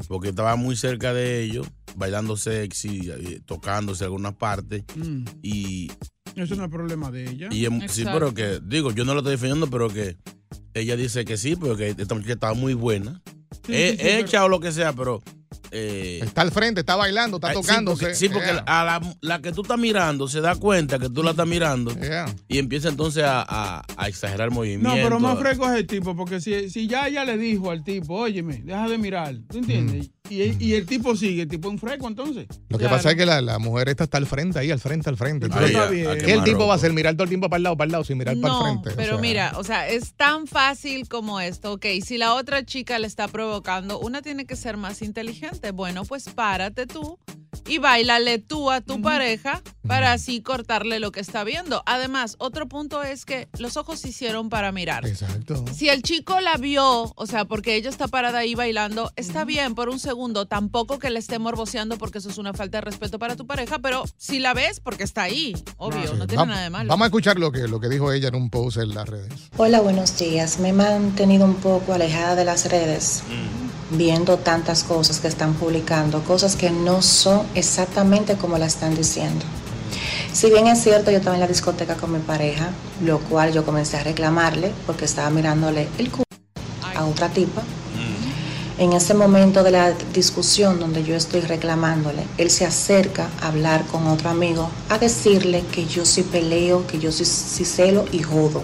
porque 0.08 0.30
estaba 0.30 0.56
muy 0.56 0.76
cerca 0.76 1.12
de 1.12 1.42
ellos, 1.42 1.68
bailando 1.96 2.36
sexy, 2.36 3.10
eh, 3.10 3.40
tocándose 3.44 4.04
algunas 4.04 4.34
partes 4.34 4.82
Mm. 4.96 5.24
y, 5.42 5.90
Eso 6.36 6.54
no 6.56 6.64
es 6.64 6.70
problema 6.70 7.10
de 7.10 7.28
ella. 7.30 7.48
y 7.50 7.66
em- 7.66 7.86
sí, 7.88 8.04
pero 8.10 8.32
que 8.32 8.60
digo, 8.64 8.92
yo 8.92 9.04
no 9.04 9.12
lo 9.12 9.20
estoy 9.20 9.32
defendiendo, 9.32 9.68
pero 9.68 9.88
que 9.90 10.16
ella 10.72 10.96
dice 10.96 11.24
que 11.26 11.36
sí, 11.36 11.54
porque 11.56 11.94
esta 11.98 12.14
muchacha 12.14 12.32
estaba 12.34 12.54
muy 12.54 12.72
buena. 12.74 13.20
Sí, 13.66 13.74
He- 13.74 13.90
sí, 13.90 13.96
sí, 13.98 14.08
hecha 14.08 14.30
pero- 14.30 14.44
o 14.44 14.48
lo 14.48 14.60
que 14.60 14.72
sea, 14.72 14.94
pero 14.94 15.20
eh, 15.70 16.20
Está 16.22 16.42
al 16.42 16.50
frente, 16.50 16.80
está 16.80 16.96
bailando, 16.96 17.36
está 17.36 17.48
Ay, 17.48 17.56
sí, 17.56 17.62
tocándose. 17.62 18.04
porque- 18.04 18.14
Sí, 18.16 18.28
porque, 18.28 18.46
Yeah. 18.50 18.64
a 18.66 18.84
la, 18.84 19.16
la 19.20 19.40
que 19.40 19.52
tú 19.52 19.62
estás 19.62 19.78
mirando 19.78 20.26
se 20.28 20.40
da 20.40 20.54
cuenta 20.56 20.98
que 20.98 21.08
tú 21.08 21.22
la 21.22 21.30
estás 21.30 21.46
mirando 21.46 21.92
y 22.48 22.58
empieza 22.58 22.88
entonces 22.88 23.22
a, 23.24 23.44
a- 23.48 23.84
a 23.96 24.08
exagerar 24.08 24.48
el 24.48 24.54
No, 24.54 24.60
movimiento. 24.60 24.90
pero 24.94 25.20
más 25.20 25.38
fresco 25.38 25.66
es 25.70 25.78
el 25.78 25.86
tipo, 25.86 26.16
porque 26.16 26.40
si, 26.40 26.68
si 26.70 26.86
ya 26.88 27.06
ella 27.08 27.24
le 27.24 27.36
dijo 27.38 27.70
al 27.70 27.84
tipo, 27.84 28.14
óyeme, 28.14 28.62
deja 28.64 28.88
de 28.88 28.98
mirar, 28.98 29.34
¿tú 29.48 29.58
entiendes? 29.58 30.10
Y, 30.28 30.54
y 30.64 30.74
el 30.74 30.86
tipo 30.86 31.16
sigue, 31.16 31.42
el 31.42 31.48
tipo 31.48 31.66
es 31.68 31.72
un 31.74 31.78
fresco 31.80 32.06
entonces. 32.06 32.46
Lo 32.68 32.78
que 32.78 32.84
Claro. 32.84 32.96
pasa 32.96 33.10
es 33.10 33.16
que 33.16 33.26
la, 33.26 33.40
la 33.40 33.58
mujer 33.58 33.88
esta 33.88 34.04
está 34.04 34.18
al 34.18 34.26
frente, 34.26 34.60
ahí, 34.60 34.70
al 34.70 34.78
frente, 34.78 35.08
al 35.10 35.16
frente. 35.16 35.48
Pero 35.48 35.66
está 35.66 35.84
Entonces, 35.88 36.06
bien. 36.16 36.24
¿Qué 36.24 36.32
el 36.34 36.44
tipo 36.44 36.66
va 36.68 36.74
a 36.74 36.76
hacer? 36.76 36.92
Mirar 36.92 37.14
todo 37.14 37.24
el 37.24 37.30
tiempo 37.30 37.48
para 37.48 37.56
el 37.58 37.62
lado, 37.64 37.76
para 37.76 37.86
el 37.86 37.92
lado, 37.92 38.04
sin 38.04 38.16
mirar 38.18 38.36
para 38.40 38.54
el 38.54 38.60
frente. 38.62 38.90
O 38.90 38.96
pero 38.96 39.12
sea, 39.14 39.20
mira, 39.20 39.52
o 39.56 39.64
sea, 39.64 39.88
es 39.88 40.14
tan 40.14 40.46
fácil 40.46 41.08
como 41.08 41.40
esto. 41.40 41.72
Ok, 41.72 41.84
si 42.04 42.16
la 42.16 42.34
otra 42.34 42.64
chica 42.64 42.98
le 43.00 43.08
está 43.08 43.26
provocando, 43.26 43.98
una 43.98 44.22
tiene 44.22 44.44
que 44.46 44.54
ser 44.54 44.76
más 44.76 45.02
inteligente. 45.02 45.39
Bueno, 45.74 46.04
pues 46.04 46.24
párate 46.28 46.86
tú 46.86 47.18
y 47.66 47.78
bailale 47.78 48.38
tú 48.38 48.70
a 48.70 48.80
tu 48.80 49.00
pareja 49.02 49.62
para 49.86 50.12
así 50.12 50.40
cortarle 50.40 50.98
lo 51.00 51.12
que 51.12 51.20
está 51.20 51.44
viendo. 51.44 51.82
Además, 51.86 52.36
otro 52.38 52.68
punto 52.68 53.02
es 53.02 53.24
que 53.24 53.48
los 53.58 53.76
ojos 53.76 54.00
se 54.00 54.08
hicieron 54.08 54.48
para 54.48 54.72
mirar. 54.72 55.06
Exacto. 55.06 55.64
Si 55.74 55.88
el 55.88 56.02
chico 56.02 56.40
la 56.40 56.56
vio, 56.56 57.12
o 57.14 57.26
sea, 57.26 57.44
porque 57.44 57.74
ella 57.76 57.90
está 57.90 58.08
parada 58.08 58.38
ahí 58.40 58.54
bailando, 58.54 59.12
está 59.16 59.44
bien 59.44 59.74
por 59.74 59.88
un 59.88 59.98
segundo, 59.98 60.46
tampoco 60.46 60.98
que 60.98 61.10
le 61.10 61.18
esté 61.18 61.38
morboseando 61.38 61.98
porque 61.98 62.18
eso 62.18 62.30
es 62.30 62.38
una 62.38 62.52
falta 62.54 62.78
de 62.78 62.82
respeto 62.82 63.18
para 63.18 63.36
tu 63.36 63.46
pareja, 63.46 63.78
pero 63.78 64.04
si 64.16 64.38
la 64.38 64.54
ves 64.54 64.80
porque 64.80 65.04
está 65.04 65.22
ahí, 65.22 65.54
obvio, 65.76 66.14
no 66.14 66.26
tiene 66.26 66.42
Va- 66.44 66.46
nada 66.46 66.62
de 66.62 66.70
malo. 66.70 66.88
Vamos 66.88 67.04
a 67.04 67.08
escuchar 67.08 67.38
lo 67.38 67.50
que, 67.52 67.66
lo 67.68 67.78
que 67.80 67.88
dijo 67.88 68.12
ella 68.12 68.28
en 68.28 68.34
un 68.36 68.50
post 68.50 68.78
en 68.78 68.94
las 68.94 69.08
redes. 69.08 69.32
Hola, 69.56 69.80
buenos 69.80 70.16
días. 70.18 70.58
Me 70.60 70.68
he 70.68 70.72
mantenido 70.72 71.44
un 71.44 71.54
poco 71.56 71.92
alejada 71.94 72.36
de 72.36 72.44
las 72.44 72.70
redes, 72.70 73.22
viendo 73.90 74.38
tantas 74.38 74.84
cosas 74.84 75.20
que 75.20 75.28
están 75.28 75.54
publicando, 75.54 76.22
cosas 76.22 76.56
que 76.56 76.70
no 76.70 77.02
son 77.02 77.46
exactamente 77.54 78.36
como 78.36 78.58
la 78.58 78.66
están 78.66 78.94
diciendo. 78.94 79.44
Si 80.32 80.48
bien 80.48 80.68
es 80.68 80.82
cierto, 80.82 81.10
yo 81.10 81.18
estaba 81.18 81.36
en 81.36 81.40
la 81.40 81.48
discoteca 81.48 81.96
con 81.96 82.12
mi 82.12 82.20
pareja, 82.20 82.70
lo 83.04 83.18
cual 83.18 83.52
yo 83.52 83.64
comencé 83.64 83.96
a 83.96 84.04
reclamarle 84.04 84.72
porque 84.86 85.04
estaba 85.04 85.28
mirándole 85.30 85.88
el 85.98 86.10
culo 86.10 86.24
a 86.94 87.04
otra 87.04 87.28
tipa. 87.28 87.62
En 88.80 88.92
ese 88.94 89.12
momento 89.12 89.62
de 89.62 89.72
la 89.72 89.92
discusión 89.92 90.80
donde 90.80 91.04
yo 91.04 91.14
estoy 91.14 91.42
reclamándole, 91.42 92.24
él 92.38 92.50
se 92.50 92.64
acerca 92.64 93.28
a 93.42 93.48
hablar 93.48 93.86
con 93.88 94.06
otro 94.06 94.30
amigo, 94.30 94.70
a 94.88 94.96
decirle 94.96 95.62
que 95.70 95.84
yo 95.84 96.06
sí 96.06 96.22
peleo, 96.22 96.86
que 96.86 96.98
yo 96.98 97.12
sí, 97.12 97.26
sí 97.26 97.66
celo 97.66 98.06
y 98.10 98.20
jodo. 98.20 98.62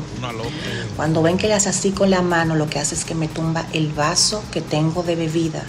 Cuando 0.97 1.21
ven 1.21 1.37
que 1.37 1.49
le 1.49 1.55
hace 1.55 1.69
así 1.69 1.91
con 1.91 2.09
la 2.09 2.23
mano, 2.23 2.57
lo 2.57 2.67
que 2.67 2.79
hace 2.79 2.95
es 2.95 3.05
que 3.05 3.15
me 3.15 3.29
tumba 3.29 3.67
el 3.75 3.93
vaso 3.93 4.43
que 4.51 4.63
tengo 4.63 5.03
de 5.03 5.17
bebida. 5.17 5.63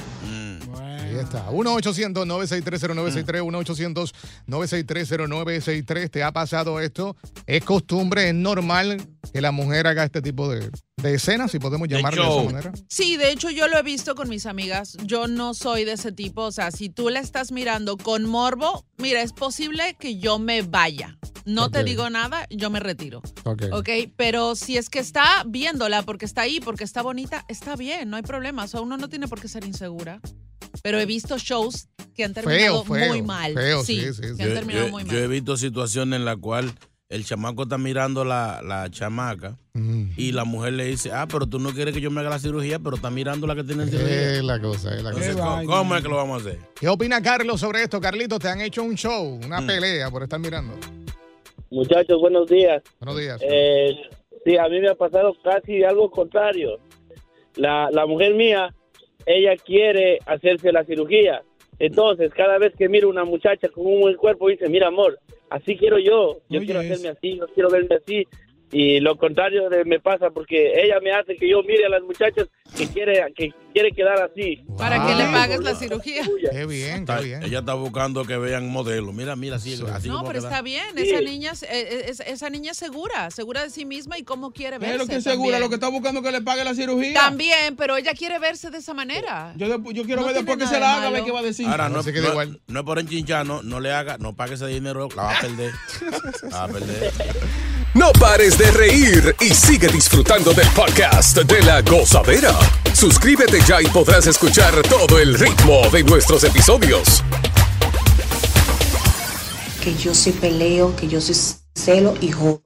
Ahí 0.79 1.17
está. 1.19 1.49
1-800-963-0963. 1.49 4.13
1-800-963-0963. 4.47 6.09
¿Te 6.09 6.23
ha 6.23 6.31
pasado 6.31 6.79
esto? 6.79 7.17
¿Es 7.45 7.65
costumbre, 7.65 8.29
es 8.29 8.35
normal 8.35 9.05
que 9.33 9.41
la 9.41 9.51
mujer 9.51 9.87
haga 9.87 10.03
este 10.03 10.21
tipo 10.21 10.49
de, 10.49 10.69
de 11.01 11.13
escenas, 11.13 11.51
si 11.51 11.59
podemos 11.59 11.87
llamarlo 11.87 12.23
de 12.23 12.29
esa 12.41 12.43
manera? 12.51 12.71
Sí, 12.89 13.17
de 13.17 13.31
hecho 13.31 13.49
yo 13.49 13.67
lo 13.67 13.77
he 13.77 13.83
visto 13.83 14.15
con 14.15 14.29
mis 14.29 14.45
amigas. 14.45 14.97
Yo 15.03 15.27
no 15.27 15.53
soy 15.53 15.85
de 15.85 15.93
ese 15.93 16.11
tipo. 16.11 16.43
O 16.43 16.51
sea, 16.51 16.71
si 16.71 16.89
tú 16.89 17.09
la 17.09 17.19
estás 17.19 17.51
mirando 17.51 17.97
con 17.97 18.25
morbo, 18.25 18.85
mira, 18.97 19.21
es 19.21 19.33
posible 19.33 19.95
que 19.99 20.17
yo 20.17 20.39
me 20.39 20.61
vaya. 20.61 21.17
No 21.45 21.71
te 21.71 21.83
digo 21.85 22.09
nada, 22.09 22.45
yo 22.49 22.69
me 22.69 22.79
retiro. 22.81 23.21
Ok. 23.45 23.63
Ok, 23.71 23.89
pero 24.17 24.55
si 24.55 24.77
es 24.77 24.89
que 24.89 24.99
está 24.99 25.43
viéndola 25.47 26.01
porque 26.03 26.25
está 26.25 26.41
ahí, 26.41 26.59
porque 26.59 26.83
está 26.83 27.01
bonita, 27.01 27.45
está 27.47 27.75
bien, 27.77 28.09
no 28.09 28.17
hay 28.17 28.23
problema. 28.23 28.65
O 28.65 28.67
sea, 28.67 28.81
uno 28.81 28.97
no 28.97 29.07
tiene 29.07 29.27
por 29.29 29.39
qué 29.39 29.47
ser 29.47 29.63
insegura. 29.65 30.19
Pero 30.83 30.99
he 30.99 31.05
visto 31.05 31.37
shows 31.37 31.87
que 32.13 32.23
han 32.25 32.33
terminado 32.33 32.83
feo, 32.83 33.07
muy 33.09 33.21
mal. 33.21 33.53
feo, 33.53 33.83
sí, 33.83 34.01
sí, 34.01 34.13
sí, 34.13 34.21
que 34.35 34.43
han 34.43 34.49
Yo- 34.49 34.53
terminado 34.55 34.85
yo- 34.87 34.91
muy 34.91 35.03
yo 35.03 35.07
mal. 35.07 35.17
he 35.17 35.27
visto 35.27 35.55
situaciones 35.57 36.17
en 36.17 36.25
las 36.25 36.37
cuales 36.37 36.73
el 37.09 37.23
chamaco 37.23 37.63
está 37.63 37.77
mirando 37.77 38.25
la, 38.25 38.61
la 38.61 38.89
chamaca 38.89 39.57
y 40.17 40.31
la 40.31 40.43
mujer 40.43 40.73
le 40.73 40.85
dice, 40.85 41.11
ah, 41.13 41.27
pero 41.31 41.45
tú 41.45 41.59
no 41.59 41.69
quieres 41.69 41.93
que 41.93 42.01
yo 42.01 42.09
me 42.11 42.19
haga 42.21 42.31
la 42.31 42.39
cirugía, 42.39 42.79
pero 42.79 42.95
está 42.95 43.09
mirando 43.11 43.45
la 43.45 43.55
que 43.55 43.63
tiene 43.63 43.85
cirugía. 43.85 44.33
Es 44.37 44.43
la 44.43 44.59
cosa, 44.59 44.95
es 44.95 45.03
la 45.03 45.09
Entonces, 45.09 45.35
cosa. 45.35 45.45
¿cómo, 45.61 45.65
cómo 45.67 45.95
es 45.95 46.01
que 46.03 46.09
lo 46.09 46.15
vamos 46.15 46.45
a 46.45 46.49
hacer? 46.49 46.59
¿Qué 46.79 46.87
opina 46.89 47.21
Carlos 47.21 47.59
sobre 47.59 47.83
esto? 47.83 48.01
Carlitos, 48.01 48.39
te 48.39 48.49
han 48.49 48.59
hecho 48.61 48.83
un 48.83 48.95
show, 48.95 49.39
una 49.45 49.61
Mm. 49.61 49.67
pelea 49.67 50.09
por 50.09 50.23
estar 50.23 50.39
mirando. 50.39 50.73
Muchachos, 51.69 52.19
buenos 52.19 52.49
días. 52.49 52.81
Buenos 52.99 53.19
días. 53.19 53.39
Eh, 53.41 53.91
sí, 54.43 54.57
a 54.57 54.67
mí 54.67 54.79
me 54.79 54.89
ha 54.89 54.95
pasado 54.95 55.35
casi 55.43 55.83
algo 55.83 56.09
contrario. 56.09 56.79
La, 57.55 57.89
la 57.91 58.05
mujer 58.07 58.33
mía, 58.33 58.73
ella 59.25 59.55
quiere 59.63 60.19
hacerse 60.25 60.71
la 60.71 60.83
cirugía. 60.85 61.43
Entonces, 61.79 62.31
cada 62.35 62.57
vez 62.57 62.73
que 62.75 62.89
miro 62.89 63.09
una 63.09 63.23
muchacha 63.25 63.67
con 63.69 63.85
un 63.85 64.01
buen 64.01 64.15
cuerpo, 64.15 64.49
dice, 64.49 64.67
mira, 64.69 64.87
amor, 64.87 65.19
así 65.49 65.77
quiero 65.77 65.99
yo. 65.99 66.39
Yo 66.49 66.61
quiero 66.61 66.79
hacerme 66.79 67.09
así, 67.09 67.37
yo 67.37 67.47
quiero 67.47 67.69
verme 67.69 67.95
así. 67.95 68.27
Y 68.69 68.99
lo 68.99 69.17
contrario 69.17 69.69
de- 69.69 69.85
me 69.85 69.99
pasa 69.99 70.29
porque 70.29 70.83
ella 70.83 70.99
me 71.01 71.13
hace 71.13 71.37
que 71.37 71.49
yo 71.49 71.63
mire 71.63 71.85
a 71.85 71.89
las 71.89 72.01
muchachas 72.03 72.47
que 72.75 72.85
quiere, 72.87 73.23
que 73.33 73.53
quiere 73.71 73.93
quedar 73.93 74.21
así. 74.21 74.61
Para 74.77 75.07
que 75.07 75.15
le 75.15 75.23
pagues 75.31 75.61
la 75.61 75.73
cirugía. 75.73 76.23
Qué 76.51 76.65
bien, 76.65 76.99
Está- 77.01 77.21
Ella 77.21 77.59
está 77.59 77.75
buscando 77.75 78.25
que 78.25 78.37
vean 78.37 78.67
modelos. 78.69 79.13
Mira, 79.13 79.37
mira, 79.37 79.55
así, 79.55 79.73
así 79.93 80.09
No, 80.09 80.23
pero 80.25 80.39
está 80.39 80.61
bien. 80.61 80.83
Sí. 80.97 81.09
Esa 81.09 81.21
niña, 81.21 81.51
es- 81.51 81.63
eh, 81.63 82.09
es- 82.09 82.19
esa 82.19 82.49
niña 82.49 82.71
es 82.71 82.77
segura, 82.77 83.31
segura 83.31 83.63
de 83.63 83.69
sí 83.69 83.85
misma 83.85 84.17
y 84.17 84.23
cómo 84.23 84.51
quiere 84.51 84.79
verse. 84.79 84.97
Lo 84.97 85.07
que 85.07 85.21
segura, 85.21 85.59
lo 85.59 85.69
que 85.69 85.75
está 85.75 85.87
buscando 85.87 86.21
que 86.21 86.31
le 86.33 86.41
pague 86.41 86.65
la 86.65 86.73
cirugía. 86.75 87.13
También, 87.13 87.77
pero 87.77 87.95
ella 87.95 88.13
quiere 88.15 88.37
verse 88.37 88.69
de 88.69 88.79
esa 88.79 88.93
manera. 88.93 89.53
Yo, 89.55 89.67
yo 89.67 90.03
quiero 90.03 90.21
No 90.21 90.27
ver 90.27 90.35
después 90.35 90.57
que 90.57 90.67
se 90.67 90.77
la 90.79 90.97
haga, 90.97 91.07
a 91.07 91.11
ver 91.11 91.23
qué 91.23 91.31
va 91.31 91.39
a 91.39 91.43
decir. 91.43 91.67
Ahora, 91.67 91.87
no, 91.87 92.03
no, 92.03 92.57
no 92.67 92.79
es 92.79 92.85
por 92.85 92.99
enchinchar, 92.99 93.45
no, 93.45 93.63
no 93.63 93.79
le 93.79 93.93
haga, 93.93 94.17
no 94.17 94.35
pague 94.35 94.55
ese 94.55 94.67
dinero, 94.67 95.07
la 95.15 95.23
va 95.23 95.37
a 95.37 95.41
perder. 95.41 95.71
La 96.43 96.57
va 96.57 96.63
a 96.63 96.67
perder. 96.67 97.13
No 97.93 98.11
pares 98.13 98.57
de 98.57 98.69
reír 98.71 99.35
y 99.39 99.53
sigue 99.53 99.87
disfrutando 99.87 100.53
del 100.53 100.67
podcast 100.69 101.37
de 101.37 101.61
la 101.63 101.81
gozadera. 101.81 102.53
Suscríbete 102.93 103.59
ya 103.67 103.81
y 103.81 103.85
podrás 103.87 104.27
escuchar 104.27 104.81
todo 104.83 105.19
el 105.19 105.37
ritmo 105.37 105.81
de 105.91 106.03
nuestros 106.03 106.43
episodios. 106.43 107.23
Que 109.83 109.95
yo 109.95 110.13
sí 110.13 110.31
peleo, 110.31 110.95
que 110.95 111.07
yo 111.07 111.21
sí 111.21 111.33
celo 111.75 112.13
y 112.21 112.31
jodo. 112.31 112.61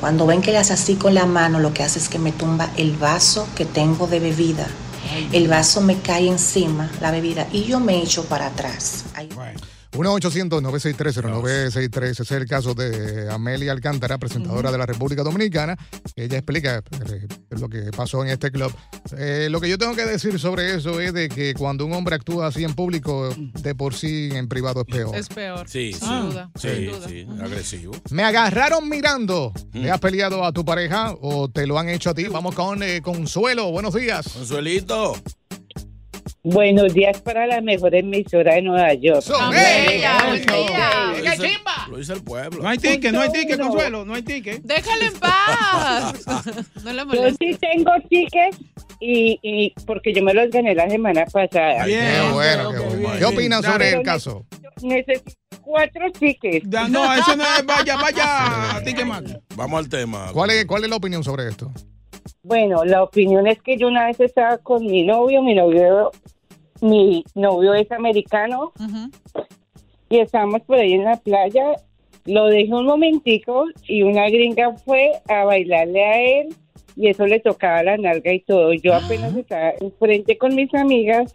Cuando 0.00 0.26
ven 0.26 0.42
que 0.42 0.52
le 0.52 0.58
hace 0.58 0.72
así 0.72 0.96
con 0.96 1.14
la 1.14 1.26
mano, 1.26 1.60
lo 1.60 1.72
que 1.72 1.82
hace 1.82 1.98
es 1.98 2.08
que 2.08 2.18
me 2.18 2.32
tumba 2.32 2.70
el 2.76 2.96
vaso 2.96 3.48
que 3.56 3.64
tengo 3.64 4.06
de 4.06 4.20
bebida. 4.20 4.66
El 5.32 5.48
vaso 5.48 5.80
me 5.80 6.00
cae 6.00 6.28
encima, 6.28 6.90
la 7.00 7.10
bebida, 7.10 7.46
y 7.52 7.64
yo 7.64 7.80
me 7.80 8.02
echo 8.02 8.24
para 8.24 8.46
atrás. 8.48 9.04
1-800-963-0963. 9.92 12.02
Ese 12.04 12.22
es 12.22 12.30
el 12.30 12.46
caso 12.46 12.74
de 12.74 13.30
Amelia 13.30 13.72
Alcántara, 13.72 14.18
presentadora 14.18 14.70
de 14.70 14.78
la 14.78 14.86
República 14.86 15.22
Dominicana. 15.22 15.76
Ella 16.16 16.38
explica 16.38 16.82
eh, 17.10 17.26
lo 17.50 17.68
que 17.68 17.90
pasó 17.96 18.24
en 18.24 18.30
este 18.30 18.50
club. 18.50 18.72
Eh, 19.16 19.48
lo 19.50 19.60
que 19.60 19.68
yo 19.68 19.78
tengo 19.78 19.94
que 19.94 20.04
decir 20.04 20.38
sobre 20.38 20.74
eso 20.74 21.00
es 21.00 21.12
de 21.12 21.28
que 21.28 21.54
cuando 21.54 21.86
un 21.86 21.92
hombre 21.92 22.16
actúa 22.16 22.48
así 22.48 22.64
en 22.64 22.74
público, 22.74 23.28
de 23.36 23.74
por 23.74 23.94
sí 23.94 24.30
en 24.32 24.48
privado 24.48 24.84
es 24.86 24.86
peor. 24.86 25.16
Es 25.16 25.28
peor. 25.28 25.68
Sí, 25.68 25.92
sin 25.92 26.08
sí. 26.08 26.20
duda. 26.20 26.50
Sí, 26.54 26.68
sin 26.68 26.86
duda. 26.86 27.08
sí, 27.08 27.26
agresivo. 27.40 27.92
Me 28.10 28.24
agarraron 28.24 28.88
mirando. 28.88 29.52
Mm. 29.72 29.82
¿Le 29.82 29.90
has 29.90 30.00
peleado 30.00 30.44
a 30.44 30.52
tu 30.52 30.64
pareja 30.64 31.14
o 31.20 31.48
te 31.48 31.66
lo 31.66 31.78
han 31.78 31.88
hecho 31.88 32.10
a 32.10 32.14
ti? 32.14 32.28
Vamos 32.28 32.54
con 32.54 32.82
eh, 32.82 33.00
Consuelo. 33.02 33.70
Buenos 33.70 33.94
días. 33.94 34.28
Consuelito. 34.28 35.14
Buenos 36.44 36.94
días 36.94 37.20
para 37.20 37.46
la 37.46 37.60
mejor 37.60 37.94
emisora 37.94 38.54
de 38.54 38.62
Nueva 38.62 38.94
York. 38.94 39.24
Lo 39.28 39.50
dice- 40.32 41.58
Lo 41.90 41.96
dice 41.96 42.12
el 42.12 42.22
pueblo. 42.22 42.62
No 42.62 42.68
hay 42.68 42.78
ticket, 42.78 43.12
no 43.12 43.20
hay 43.20 43.32
ticket, 43.32 43.60
Consuelo, 43.60 44.04
no 44.04 44.14
hay 44.14 44.22
ticket. 44.22 44.62
Déjale 44.62 45.06
en 45.06 45.14
paz. 45.14 46.14
no 46.84 46.92
le 46.92 47.04
Yo 47.16 47.30
sí 47.38 47.58
tengo 47.60 47.90
tickets 48.08 48.58
y, 49.00 49.38
y 49.42 49.74
porque 49.84 50.12
yo 50.12 50.22
me 50.22 50.32
los 50.32 50.48
gané 50.50 50.74
la 50.74 50.88
semana 50.88 51.24
pasada. 51.26 51.84
Qué 51.84 52.20
bueno, 52.32 52.70
qué 52.72 52.78
bueno. 52.78 53.18
¿Qué 53.18 53.24
opinas 53.24 53.64
sobre 53.64 53.90
el 53.90 54.02
caso? 54.02 54.46
Necesito 54.82 55.32
cuatro 55.62 56.10
tickets. 56.12 56.66
Ya, 56.68 56.88
no, 56.88 57.12
eso 57.12 57.34
no 57.36 57.42
es, 57.44 57.66
vaya, 57.66 57.96
vaya, 57.96 58.80
ticket 58.84 59.04
más. 59.06 59.22
Vamos 59.56 59.78
al 59.80 59.88
tema. 59.88 60.30
¿Cuál 60.32 60.50
es, 60.50 60.64
¿Cuál 60.66 60.84
es 60.84 60.90
la 60.90 60.96
opinión 60.96 61.24
sobre 61.24 61.48
esto? 61.48 61.72
Bueno, 62.42 62.84
la 62.84 63.02
opinión 63.02 63.46
es 63.46 63.60
que 63.62 63.76
yo 63.76 63.88
una 63.88 64.06
vez 64.06 64.20
estaba 64.20 64.58
con 64.58 64.84
mi 64.84 65.02
novio, 65.02 65.42
mi 65.42 65.54
novio, 65.54 66.10
mi 66.80 67.24
novio 67.34 67.74
es 67.74 67.90
americano 67.92 68.72
y 70.08 70.18
estábamos 70.18 70.62
por 70.62 70.78
ahí 70.78 70.94
en 70.94 71.04
la 71.04 71.16
playa. 71.16 71.72
Lo 72.24 72.46
dejé 72.46 72.72
un 72.72 72.86
momentico 72.86 73.66
y 73.86 74.02
una 74.02 74.28
gringa 74.28 74.74
fue 74.76 75.12
a 75.28 75.44
bailarle 75.44 76.04
a 76.04 76.20
él 76.20 76.48
y 76.96 77.08
eso 77.08 77.26
le 77.26 77.40
tocaba 77.40 77.82
la 77.82 77.96
nalga 77.96 78.32
y 78.32 78.40
todo. 78.40 78.72
Yo 78.74 78.94
apenas 78.94 79.34
estaba 79.36 79.72
enfrente 79.80 80.36
con 80.36 80.54
mis 80.54 80.74
amigas 80.74 81.34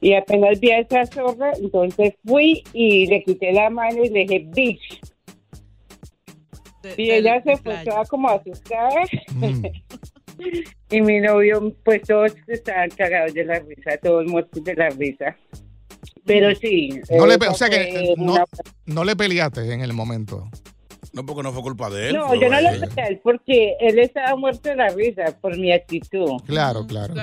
y 0.00 0.14
apenas 0.14 0.60
vi 0.60 0.70
a 0.70 0.80
esa 0.80 1.06
zorra, 1.06 1.52
entonces 1.58 2.14
fui 2.26 2.62
y 2.72 3.06
le 3.06 3.22
quité 3.22 3.52
la 3.52 3.70
mano 3.70 4.04
y 4.04 4.10
le 4.10 4.20
dije, 4.20 4.46
bitch. 4.48 5.00
Y 6.98 7.10
ella 7.10 7.42
se 7.42 7.56
fue 7.56 7.76
toda 7.84 8.04
como 8.04 8.28
asustada. 8.28 8.90
y 10.90 11.00
mi 11.00 11.20
novio, 11.20 11.74
pues 11.84 12.02
todos 12.02 12.32
estaban 12.46 12.90
cagados 12.90 13.34
de 13.34 13.44
la 13.44 13.58
risa, 13.60 13.96
todos 14.02 14.26
muertos 14.26 14.62
de 14.64 14.74
la 14.74 14.88
risa. 14.90 15.36
Pero 16.26 16.54
sí. 16.54 17.00
No 17.10 17.26
le, 17.26 17.34
esa 17.34 17.50
o 17.50 17.54
sea 17.54 17.68
que 17.70 18.14
fue 18.16 18.24
no, 18.24 18.32
una- 18.34 18.44
no 18.86 19.04
le 19.04 19.14
peleaste 19.16 19.72
en 19.72 19.80
el 19.82 19.92
momento. 19.92 20.48
No, 21.12 21.24
porque 21.24 21.42
no 21.42 21.52
fue 21.52 21.62
culpa 21.62 21.90
de 21.90 22.08
él. 22.08 22.16
No, 22.16 22.28
fue 22.28 22.40
yo 22.40 22.48
no 22.48 22.60
lo 22.60 22.68
él 22.70 23.20
porque 23.22 23.76
él 23.78 23.98
estaba 23.98 24.34
muerto 24.36 24.68
de 24.70 24.76
la 24.76 24.88
risa 24.88 25.36
por 25.40 25.56
mi 25.56 25.70
actitud. 25.72 26.40
Claro, 26.46 26.86
claro. 26.86 27.14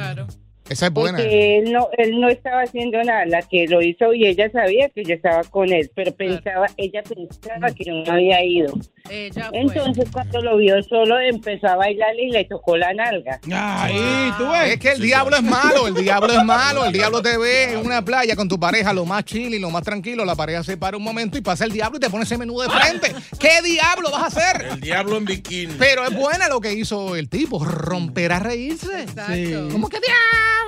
Esa 0.71 0.85
es 0.85 0.93
buena. 0.93 1.17
Porque 1.17 1.57
él 1.57 1.73
no, 1.73 1.89
él 1.97 2.21
no 2.21 2.29
estaba 2.29 2.61
haciendo 2.61 3.03
nada, 3.03 3.25
la 3.25 3.41
que 3.41 3.67
lo 3.67 3.81
hizo 3.81 4.13
y 4.13 4.25
ella 4.25 4.49
sabía 4.51 4.87
que 4.87 5.03
yo 5.03 5.15
estaba 5.15 5.43
con 5.43 5.69
él, 5.69 5.91
pero 5.93 6.13
pensaba, 6.13 6.67
ella 6.77 7.03
pensaba 7.03 7.71
que 7.71 7.83
yo 7.83 7.93
no 7.93 8.09
había 8.09 8.41
ido. 8.41 8.73
Entonces 9.09 10.05
cuando 10.09 10.41
lo 10.41 10.55
vio 10.55 10.81
solo 10.83 11.19
empezó 11.19 11.67
a 11.67 11.75
bailar 11.75 12.17
y 12.17 12.31
le 12.31 12.45
tocó 12.45 12.77
la 12.77 12.93
nalga. 12.93 13.41
Ahí, 13.51 14.31
tú 14.37 14.49
ves. 14.49 14.73
Es 14.73 14.79
que 14.79 14.91
el 14.91 15.01
diablo 15.01 15.35
es 15.35 15.43
malo, 15.43 15.87
el 15.87 15.95
diablo 15.95 16.31
es 16.31 16.43
malo, 16.45 16.85
el 16.85 16.93
diablo 16.93 17.21
te 17.21 17.37
ve 17.37 17.73
en 17.73 17.85
una 17.85 18.05
playa 18.05 18.37
con 18.37 18.47
tu 18.47 18.57
pareja, 18.57 18.93
lo 18.93 19.05
más 19.05 19.25
chill 19.25 19.53
y 19.53 19.59
lo 19.59 19.71
más 19.71 19.83
tranquilo, 19.83 20.23
la 20.23 20.35
pareja 20.35 20.63
se 20.63 20.77
para 20.77 20.95
un 20.95 21.03
momento 21.03 21.37
y 21.37 21.41
pasa 21.41 21.65
el 21.65 21.73
diablo 21.73 21.97
y 21.97 21.99
te 21.99 22.09
pone 22.09 22.23
ese 22.23 22.37
menú 22.37 22.61
de 22.61 22.69
frente. 22.69 23.13
¿Qué 23.39 23.61
diablo 23.61 24.09
vas 24.09 24.23
a 24.23 24.27
hacer? 24.27 24.67
El 24.71 24.79
diablo 24.79 25.17
en 25.17 25.25
bikini. 25.25 25.75
Pero 25.77 26.05
es 26.05 26.15
buena 26.15 26.47
lo 26.47 26.61
que 26.61 26.71
hizo 26.71 27.17
el 27.17 27.27
tipo, 27.27 27.61
romper 27.65 28.31
a 28.31 28.39
reírse. 28.39 29.05
Sí. 29.07 29.53
¿Cómo 29.69 29.89
que 29.89 29.99
diablo? 29.99 30.60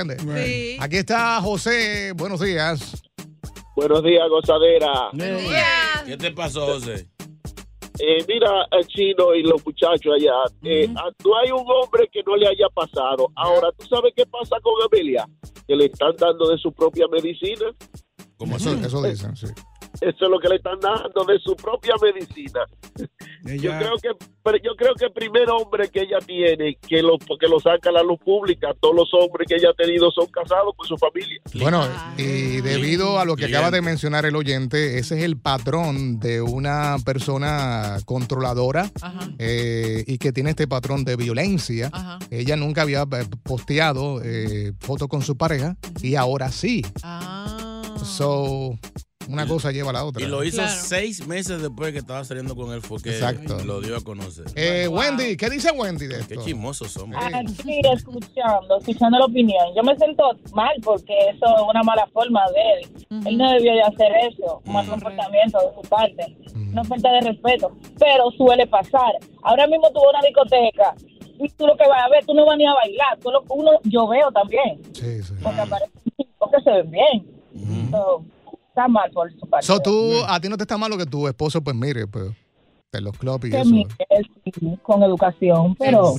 ¿Entiendes? 0.00 0.46
Sí. 0.46 0.76
Aquí 0.80 0.96
está 0.96 1.40
José, 1.40 2.12
buenos 2.14 2.40
días. 2.40 3.02
Buenos 3.76 4.02
días, 4.02 4.28
gozadera. 4.28 5.10
¿Qué 6.06 6.16
te 6.16 6.30
pasó, 6.32 6.66
José? 6.66 7.08
Eh, 7.98 8.24
mira, 8.26 8.66
el 8.72 8.86
chino 8.86 9.34
y 9.34 9.42
los 9.42 9.64
muchachos 9.64 10.14
allá, 10.16 10.32
eh, 10.62 10.88
ah, 10.96 11.10
no 11.24 11.38
hay 11.38 11.52
un 11.52 11.64
hombre 11.70 12.08
que 12.10 12.22
no 12.26 12.36
le 12.36 12.48
haya 12.48 12.68
pasado. 12.74 13.30
Ahora, 13.36 13.68
¿tú 13.78 13.86
sabes 13.86 14.12
qué 14.16 14.24
pasa 14.26 14.56
con 14.62 14.72
Amelia? 14.84 15.28
Que 15.68 15.76
le 15.76 15.86
están 15.86 16.16
dando 16.16 16.48
de 16.48 16.58
su 16.58 16.72
propia 16.72 17.06
medicina. 17.08 17.66
¿Cómo 18.38 18.56
Eso, 18.56 18.74
eso 18.74 19.02
dicen, 19.02 19.36
sí. 19.36 19.46
Eso 20.02 20.24
es 20.24 20.30
lo 20.30 20.40
que 20.40 20.48
le 20.48 20.56
están 20.56 20.80
dando 20.80 21.24
de 21.24 21.38
su 21.38 21.54
propia 21.54 21.94
medicina. 22.02 22.60
Yo 23.44 23.70
creo 23.78 23.96
que 24.00 24.08
yo 24.62 24.74
creo 24.76 24.94
que 24.94 25.04
el 25.06 25.12
primer 25.12 25.48
hombre 25.50 25.88
que 25.88 26.00
ella 26.00 26.18
tiene 26.24 26.76
que 26.76 27.02
lo 27.02 27.18
que 27.18 27.48
lo 27.48 27.60
saca 27.60 27.90
a 27.90 27.92
la 27.92 28.02
luz 28.02 28.18
pública, 28.18 28.68
todos 28.80 28.94
los 28.94 29.08
hombres 29.14 29.46
que 29.48 29.56
ella 29.56 29.70
ha 29.70 29.74
tenido 29.74 30.10
son 30.10 30.26
casados 30.26 30.74
con 30.76 30.86
su 30.86 30.96
familia. 30.96 31.40
Bueno, 31.54 31.86
y 32.16 32.60
debido 32.60 33.18
a 33.18 33.24
lo 33.24 33.36
que 33.36 33.46
acaba 33.46 33.70
de 33.70 33.80
mencionar 33.80 34.26
el 34.26 34.36
oyente, 34.36 34.98
ese 34.98 35.18
es 35.18 35.24
el 35.24 35.36
patrón 35.36 36.18
de 36.18 36.42
una 36.42 36.96
persona 37.04 37.98
controladora 38.04 38.90
eh, 39.38 40.04
y 40.06 40.18
que 40.18 40.32
tiene 40.32 40.50
este 40.50 40.66
patrón 40.66 41.04
de 41.04 41.16
violencia. 41.16 41.90
Ella 42.30 42.56
nunca 42.56 42.82
había 42.82 43.02
eh, 43.02 43.26
posteado 43.42 44.20
eh, 44.24 44.72
fotos 44.80 45.08
con 45.08 45.22
su 45.22 45.36
pareja 45.36 45.76
y 46.00 46.16
ahora 46.16 46.50
sí. 46.50 46.84
So, 48.04 48.78
una 49.28 49.46
cosa 49.46 49.70
lleva 49.72 49.90
a 49.90 49.92
la 49.94 50.04
otra. 50.04 50.22
Y 50.22 50.26
lo 50.26 50.44
hizo 50.44 50.62
seis 50.68 51.26
meses 51.26 51.60
después 51.62 51.92
que 51.92 51.98
estaba 51.98 52.24
saliendo 52.24 52.54
con 52.56 52.72
él, 52.72 52.80
fue 52.82 53.00
que 53.02 53.10
Exacto. 53.10 53.58
lo 53.64 53.80
dio 53.80 53.96
a 53.96 54.00
conocer. 54.00 54.44
Eh, 54.54 54.88
Wendy, 54.88 55.36
¿qué 55.36 55.48
dice 55.50 55.70
Wendy 55.72 56.06
de 56.06 56.16
Qué 56.26 56.34
esto? 56.34 56.44
chismosos 56.44 56.90
somos. 56.92 57.16
Aquí 57.24 57.80
escuchando, 57.92 58.78
escuchando 58.78 59.18
la 59.18 59.24
opinión. 59.26 59.66
Yo 59.76 59.82
me 59.82 59.96
siento 59.96 60.24
mal 60.54 60.74
porque 60.82 61.14
eso 61.30 61.46
es 61.46 61.62
una 61.68 61.82
mala 61.82 62.06
forma 62.12 62.42
de 62.50 62.60
él. 62.82 63.26
Él 63.26 63.38
no 63.38 63.50
debió 63.52 63.72
de 63.74 63.82
hacer 63.82 64.12
eso, 64.30 64.62
un 64.66 64.72
mal 64.72 64.86
comportamiento 64.86 65.58
de 65.58 65.74
su 65.82 65.88
parte. 65.88 66.36
Una 66.54 66.84
falta 66.84 67.12
de 67.12 67.20
respeto. 67.20 67.72
Pero 67.98 68.30
suele 68.36 68.66
pasar. 68.66 69.12
Ahora 69.42 69.66
mismo 69.66 69.90
tuvo 69.90 70.08
una 70.10 70.20
discoteca 70.22 70.94
y 71.38 71.48
tú 71.50 71.66
lo 71.66 71.76
que 71.76 71.86
vas 71.88 72.04
a 72.04 72.08
ver, 72.08 72.24
tú 72.24 72.34
no 72.34 72.46
vas 72.46 72.56
ni 72.56 72.66
a 72.66 72.74
bailar. 72.74 73.18
Tú 73.20 73.30
lo, 73.30 73.42
uno, 73.48 73.70
yo 73.84 74.06
veo 74.08 74.30
también. 74.32 74.80
Porque 75.42 75.60
aparecen 75.60 76.00
tipos 76.16 76.50
que 76.50 76.62
se 76.62 76.70
ven 76.70 76.90
bien. 76.90 77.90
So, 77.90 78.24
está 78.72 78.88
mal 78.88 79.10
por 79.12 79.30
su 79.32 79.40
parte. 79.48 79.66
So, 79.66 79.80
tú, 79.80 80.24
a 80.26 80.40
ti 80.40 80.48
no 80.48 80.56
te 80.56 80.64
está 80.64 80.76
mal 80.78 80.90
lo 80.90 80.96
que 80.98 81.06
tu 81.06 81.28
esposo, 81.28 81.62
pues 81.62 81.76
mire, 81.76 82.06
pues, 82.06 82.30
en 82.92 83.04
los 83.04 83.16
clubs 83.16 83.44
y 83.46 83.50
Que 83.50 83.60
eso. 83.60 83.70
sí, 83.70 83.86
con 84.82 85.02
educación, 85.02 85.74
pero 85.76 86.14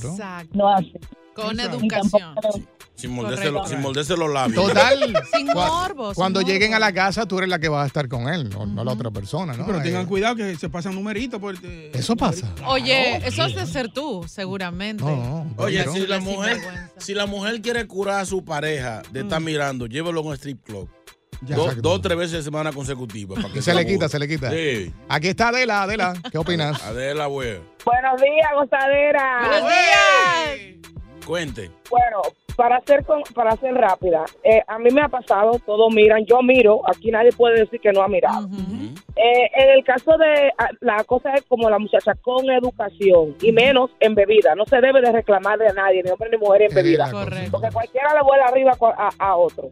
no 0.52 0.68
así. 0.68 0.92
Con 1.34 1.58
educación. 1.58 2.34
Sin 2.94 3.14
lo- 3.16 3.66
sin 3.66 3.80
morderse 3.80 4.16
los 4.16 4.32
labios. 4.32 4.68
Total. 4.68 4.98
Sin 5.36 5.48
Cua- 5.48 5.66
morbo, 5.68 6.06
sin 6.10 6.14
Cuando 6.14 6.40
morbo. 6.40 6.52
lleguen 6.52 6.74
a 6.74 6.78
la 6.78 6.92
casa, 6.92 7.26
tú 7.26 7.38
eres 7.38 7.50
la 7.50 7.58
que 7.58 7.68
va 7.68 7.82
a 7.82 7.86
estar 7.86 8.08
con 8.08 8.28
él, 8.32 8.48
no, 8.50 8.66
no 8.66 8.84
la 8.84 8.92
otra 8.92 9.10
persona, 9.10 9.52
¿no? 9.56 9.66
Pero 9.66 9.80
Eh, 9.80 9.82
tengan 9.82 10.06
cuidado 10.06 10.36
que 10.36 10.54
se 10.54 10.68
pasan 10.68 10.94
numeritos. 10.94 11.40
Por, 11.40 11.56
eh, 11.64 11.90
Eso 11.92 12.14
pasa. 12.14 12.52
Oye, 12.68 13.16
eso 13.26 13.42
has 13.42 13.52
de 13.54 13.66
ser 13.66 13.92
tú, 13.92 14.24
seguramente. 14.28 15.02
Oye, 15.56 15.78
Pero- 15.80 15.92
si 15.92 16.06
la, 16.06 16.20
mujer, 16.20 16.60
si 16.98 17.14
la 17.14 17.26
mujer 17.26 17.60
quiere 17.60 17.84
curar 17.88 18.20
a 18.20 18.24
su 18.26 18.44
pareja 18.44 19.02
de 19.10 19.20
estar 19.22 19.40
Mm. 19.40 19.44
mirando, 19.44 19.86
llévelo 19.86 20.20
a 20.20 20.22
un 20.22 20.34
strip 20.34 20.62
club. 20.64 20.88
Ya. 21.42 21.56
Dos, 21.56 21.80
dos 21.82 22.00
tres 22.02 22.16
veces 22.16 22.32
de 22.32 22.42
semana 22.42 22.72
consecutiva. 22.72 23.34
para 23.36 23.48
que 23.52 23.62
se 23.62 23.72
le 23.74 23.80
aburra. 23.80 23.92
quita, 23.94 24.08
se 24.08 24.18
le 24.18 24.28
quita. 24.28 24.50
Sí. 24.50 24.92
Aquí 25.08 25.28
está 25.28 25.48
Adela, 25.48 25.82
Adela, 25.82 26.14
¿qué 26.30 26.38
opinas? 26.38 26.82
Adela, 26.84 27.26
güey. 27.26 27.58
Buenos 27.84 28.20
días, 28.20 28.48
gozadera. 28.54 29.40
Buenos 29.48 29.68
días. 29.68 30.94
Cuente. 31.26 31.70
Bueno, 31.90 32.20
para 32.56 32.80
ser 32.86 33.04
con- 33.04 33.22
para 33.34 33.56
ser 33.56 33.74
rápida, 33.74 34.24
eh, 34.42 34.62
a 34.68 34.78
mí 34.78 34.90
me 34.90 35.00
ha 35.02 35.08
pasado, 35.08 35.58
todos 35.64 35.92
miran, 35.94 36.24
yo 36.26 36.42
miro, 36.42 36.82
aquí 36.88 37.10
nadie 37.10 37.32
puede 37.32 37.60
decir 37.60 37.80
que 37.80 37.92
no 37.92 38.02
ha 38.02 38.08
mirado. 38.08 38.48
Eh, 39.16 39.50
en 39.54 39.70
el 39.70 39.84
caso 39.84 40.16
de 40.18 40.52
ah, 40.58 40.70
la 40.80 41.04
cosa 41.04 41.32
es 41.34 41.42
como 41.44 41.70
la 41.70 41.78
muchacha 41.78 42.14
con 42.20 42.50
educación 42.50 43.36
y 43.40 43.52
menos 43.52 43.90
en 44.00 44.14
bebida, 44.14 44.54
no 44.56 44.64
se 44.66 44.80
debe 44.80 45.00
de 45.00 45.12
reclamar 45.12 45.58
de 45.58 45.72
nadie, 45.72 46.02
ni 46.02 46.10
hombre 46.10 46.30
ni 46.30 46.36
mujer 46.36 46.62
en 46.62 46.74
bebida, 46.74 47.08
porque 47.50 47.68
cualquiera 47.72 48.12
le 48.14 48.22
vuela 48.22 48.46
arriba 48.46 48.72
a, 48.80 49.10
a 49.18 49.36
otro. 49.36 49.70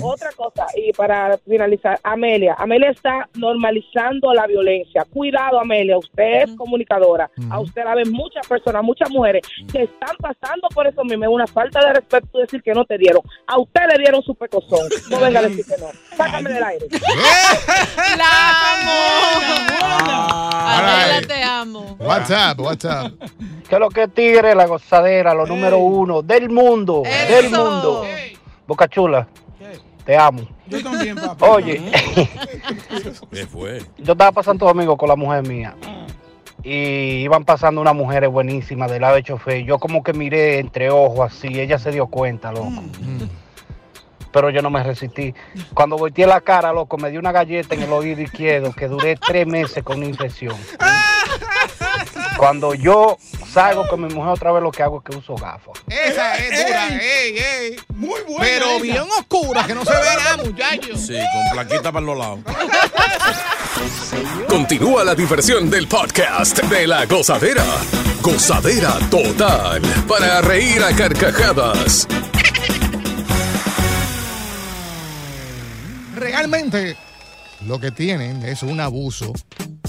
Otra 0.00 0.30
cosa 0.32 0.66
y 0.76 0.92
para 0.92 1.36
finalizar, 1.38 1.98
Amelia, 2.04 2.54
Amelia 2.58 2.90
está 2.90 3.28
normalizando 3.34 4.32
la 4.32 4.46
violencia. 4.46 5.04
Cuidado, 5.12 5.58
Amelia, 5.58 5.98
usted 5.98 6.42
es 6.42 6.56
comunicadora, 6.56 7.30
a 7.50 7.60
usted 7.60 7.84
la 7.84 7.96
ven 7.96 8.12
muchas 8.12 8.46
personas, 8.46 8.82
muchas 8.84 9.10
mujeres 9.10 9.42
que 9.72 9.82
están 9.82 10.16
pasando 10.18 10.68
por 10.72 10.86
eso 10.86 11.02
mismo, 11.04 11.24
es 11.24 11.30
una 11.30 11.46
falta 11.46 11.80
de 11.80 11.94
respeto 11.94 12.38
decir 12.38 12.62
que 12.62 12.72
no 12.72 12.84
te 12.84 12.96
dieron. 12.96 13.22
A 13.46 13.58
usted 13.58 13.82
le 13.92 13.98
dieron 13.98 14.22
su 14.22 14.34
pecozón, 14.34 14.88
no 15.10 15.20
venga 15.20 15.40
a 15.40 15.42
decir 15.42 15.64
que 15.64 15.80
no. 15.80 15.88
Sácame 16.16 16.52
del 16.52 16.62
aire. 16.62 16.86
La 18.16 18.83
amo. 18.84 20.50
Adela, 20.52 21.04
Alright. 21.14 21.26
te 21.26 21.42
amo. 21.42 21.96
What's 21.98 22.30
up, 22.30 22.60
what's 22.60 22.84
up? 22.84 23.12
Que 23.68 23.78
lo 23.78 23.88
que 23.88 24.04
es 24.04 24.14
Tigre, 24.14 24.54
la 24.54 24.66
gozadera, 24.66 25.34
lo 25.34 25.46
número 25.46 25.78
uno 25.78 26.22
del 26.22 26.50
mundo, 26.50 27.02
del 27.04 27.46
Eso. 27.46 27.64
mundo. 27.64 28.04
Boca 28.66 28.88
Chula, 28.88 29.26
te 30.04 30.16
amo. 30.16 30.42
Yo 30.66 30.82
también, 30.82 31.16
papá. 31.16 31.46
Oye, 31.50 31.80
¿Qué 33.30 33.46
fue? 33.46 33.82
yo 33.98 34.12
estaba 34.12 34.32
pasando 34.32 34.66
domingo 34.66 34.96
con 34.96 35.08
la 35.08 35.16
mujer 35.16 35.46
mía 35.46 35.74
y 36.62 37.22
iban 37.22 37.44
pasando 37.44 37.80
unas 37.82 37.94
mujeres 37.94 38.30
buenísimas 38.30 38.90
del 38.90 39.02
lado 39.02 39.16
de 39.16 39.22
chofer. 39.22 39.64
Yo 39.64 39.78
como 39.78 40.02
que 40.02 40.12
miré 40.14 40.58
entre 40.60 40.90
ojos 40.90 41.32
así, 41.32 41.60
ella 41.60 41.78
se 41.78 41.90
dio 41.90 42.06
cuenta, 42.06 42.52
loco. 42.52 42.82
Pero 44.34 44.50
yo 44.50 44.60
no 44.62 44.68
me 44.68 44.82
resistí. 44.82 45.32
Cuando 45.74 45.96
volteé 45.96 46.26
la 46.26 46.40
cara, 46.40 46.72
loco, 46.72 46.98
me 46.98 47.08
dio 47.08 47.20
una 47.20 47.30
galleta 47.30 47.76
en 47.76 47.84
el 47.84 47.92
oído 47.92 48.20
izquierdo 48.20 48.72
que 48.72 48.88
duré 48.88 49.16
tres 49.16 49.46
meses 49.46 49.84
con 49.84 49.98
una 49.98 50.06
infección. 50.06 50.56
Cuando 52.36 52.74
yo 52.74 53.16
salgo 53.52 53.86
con 53.86 54.04
mi 54.04 54.12
mujer 54.12 54.32
otra 54.32 54.50
vez, 54.50 54.60
lo 54.60 54.72
que 54.72 54.82
hago 54.82 54.98
es 54.98 55.04
que 55.04 55.16
uso 55.16 55.36
gafas. 55.36 55.78
Esa 55.86 56.36
es 56.36 56.66
dura, 56.66 56.88
ey, 56.88 57.38
ey. 57.38 57.76
Muy 57.94 58.20
buena. 58.22 58.40
Pero 58.40 58.66
esa. 58.70 58.82
bien 58.82 59.04
oscura, 59.18 59.66
que 59.68 59.74
no 59.74 59.84
se 59.84 59.92
ve 59.92 60.16
nada, 60.18 60.36
muchachos. 60.38 61.00
Sí, 61.00 61.14
con 61.14 61.52
plaquita 61.52 61.92
para 61.92 62.04
los 62.04 62.18
lados. 62.18 62.40
Continúa 64.48 65.04
la 65.04 65.14
diversión 65.14 65.70
del 65.70 65.86
podcast 65.86 66.60
de 66.64 66.88
la 66.88 67.06
gozadera. 67.06 67.64
Gozadera 68.20 68.98
total 69.10 69.80
para 70.08 70.40
reír 70.40 70.82
a 70.82 70.92
carcajadas. 70.94 72.08
Realmente 76.14 76.96
lo 77.66 77.80
que 77.80 77.90
tienen 77.90 78.42
es 78.44 78.62
un 78.62 78.80
abuso. 78.80 79.32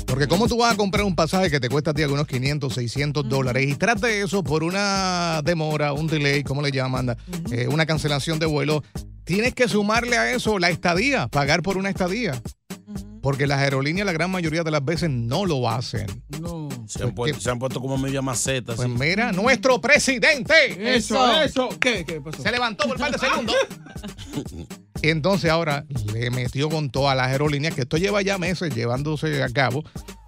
Porque 0.05 0.27
¿cómo 0.27 0.47
tú 0.47 0.57
vas 0.57 0.73
a 0.73 0.77
comprar 0.77 1.03
un 1.03 1.15
pasaje 1.15 1.49
que 1.49 1.59
te 1.59 1.67
cuesta 1.67 1.91
a 1.91 1.93
ti 1.93 2.03
algunos 2.03 2.27
500, 2.27 2.73
600 2.73 3.27
dólares 3.27 3.67
y 3.67 3.75
tras 3.75 3.99
de 3.99 4.21
eso 4.21 4.43
por 4.43 4.63
una 4.63 5.41
demora, 5.43 5.93
un 5.93 6.07
delay, 6.07 6.43
¿cómo 6.43 6.61
le 6.61 6.71
llaman? 6.71 7.17
Eh, 7.51 7.67
una 7.67 7.85
cancelación 7.85 8.39
de 8.39 8.45
vuelo, 8.45 8.83
tienes 9.23 9.53
que 9.53 9.67
sumarle 9.67 10.17
a 10.17 10.31
eso 10.31 10.59
la 10.59 10.69
estadía, 10.69 11.27
pagar 11.27 11.61
por 11.63 11.77
una 11.77 11.89
estadía. 11.89 12.41
Porque 13.21 13.47
las 13.47 13.57
aerolíneas 13.59 14.05
la 14.05 14.11
gran 14.11 14.29
mayoría 14.29 14.63
de 14.63 14.69
las 14.69 14.85
veces 14.85 15.09
no 15.09 15.45
lo 15.45 15.67
hacen. 15.67 16.05
No. 16.39 16.69
Se 16.87 17.03
han, 17.03 17.15
puesto, 17.15 17.41
se 17.41 17.49
han 17.49 17.57
puesto 17.57 17.81
como 17.81 17.97
media 17.97 18.21
maceta. 18.21 18.75
Pues 18.75 18.87
así. 18.87 18.97
mira, 18.99 19.31
nuestro 19.31 19.81
presidente 19.81 20.53
Eso, 20.95 21.41
eso. 21.41 21.69
¿Qué? 21.79 22.05
¿Qué 22.05 22.21
pasó? 22.21 22.43
se 22.43 22.51
levantó 22.51 22.87
por 22.87 22.97
un 22.97 23.01
par 23.01 23.11
de 23.11 23.17
segundos. 23.27 23.55
Y 25.05 25.09
entonces 25.09 25.51
ahora 25.51 25.85
le 26.11 26.31
metió 26.31 26.67
con 26.67 26.89
todas 26.89 27.15
las 27.15 27.27
aerolíneas, 27.27 27.75
que 27.75 27.81
esto 27.81 27.97
lleva 27.97 28.23
ya 28.23 28.39
meses 28.39 28.73
llevándose 28.73 29.43
a 29.43 29.49
cabo. 29.49 29.83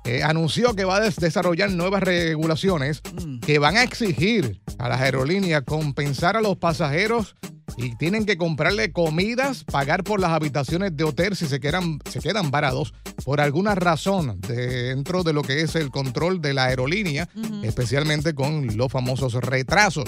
eh, 0.06 0.24
anunció 0.24 0.74
que 0.76 0.86
va 0.86 0.98
a 0.98 1.00
des- 1.02 1.16
desarrollar 1.18 1.70
nuevas 1.72 2.02
regulaciones 2.04 3.02
que 3.46 3.60
van 3.60 3.76
a 3.76 3.84
exigir 3.84 4.62
a 4.78 4.88
las 4.88 5.02
aerolíneas 5.02 5.64
compensar 5.66 6.38
a 6.38 6.42
los 6.42 6.56
pasajeros 6.58 7.36
y 7.76 7.94
tienen 7.98 8.26
que 8.26 8.38
comprarle 8.38 8.92
comidas, 8.94 9.64
pagar 9.66 10.04
por 10.06 10.22
las 10.22 10.30
habitaciones 10.32 10.96
de 10.96 11.04
hotel 11.04 11.36
si 11.36 11.48
se 11.48 11.60
quedan, 11.60 12.00
se 12.10 12.20
quedan 12.22 12.52
varados 12.52 12.94
por 13.26 13.42
alguna 13.42 13.76
razón 13.76 14.40
dentro 14.48 15.24
de 15.24 15.34
lo 15.34 15.42
que 15.42 15.60
es 15.62 15.76
el 15.76 15.90
control 15.90 16.40
de 16.42 16.54
la 16.54 16.66
aerolínea, 16.66 17.28
especialmente 17.64 18.34
con 18.34 18.78
los 18.78 18.90
famosos 18.92 19.34
retrasos. 19.34 20.06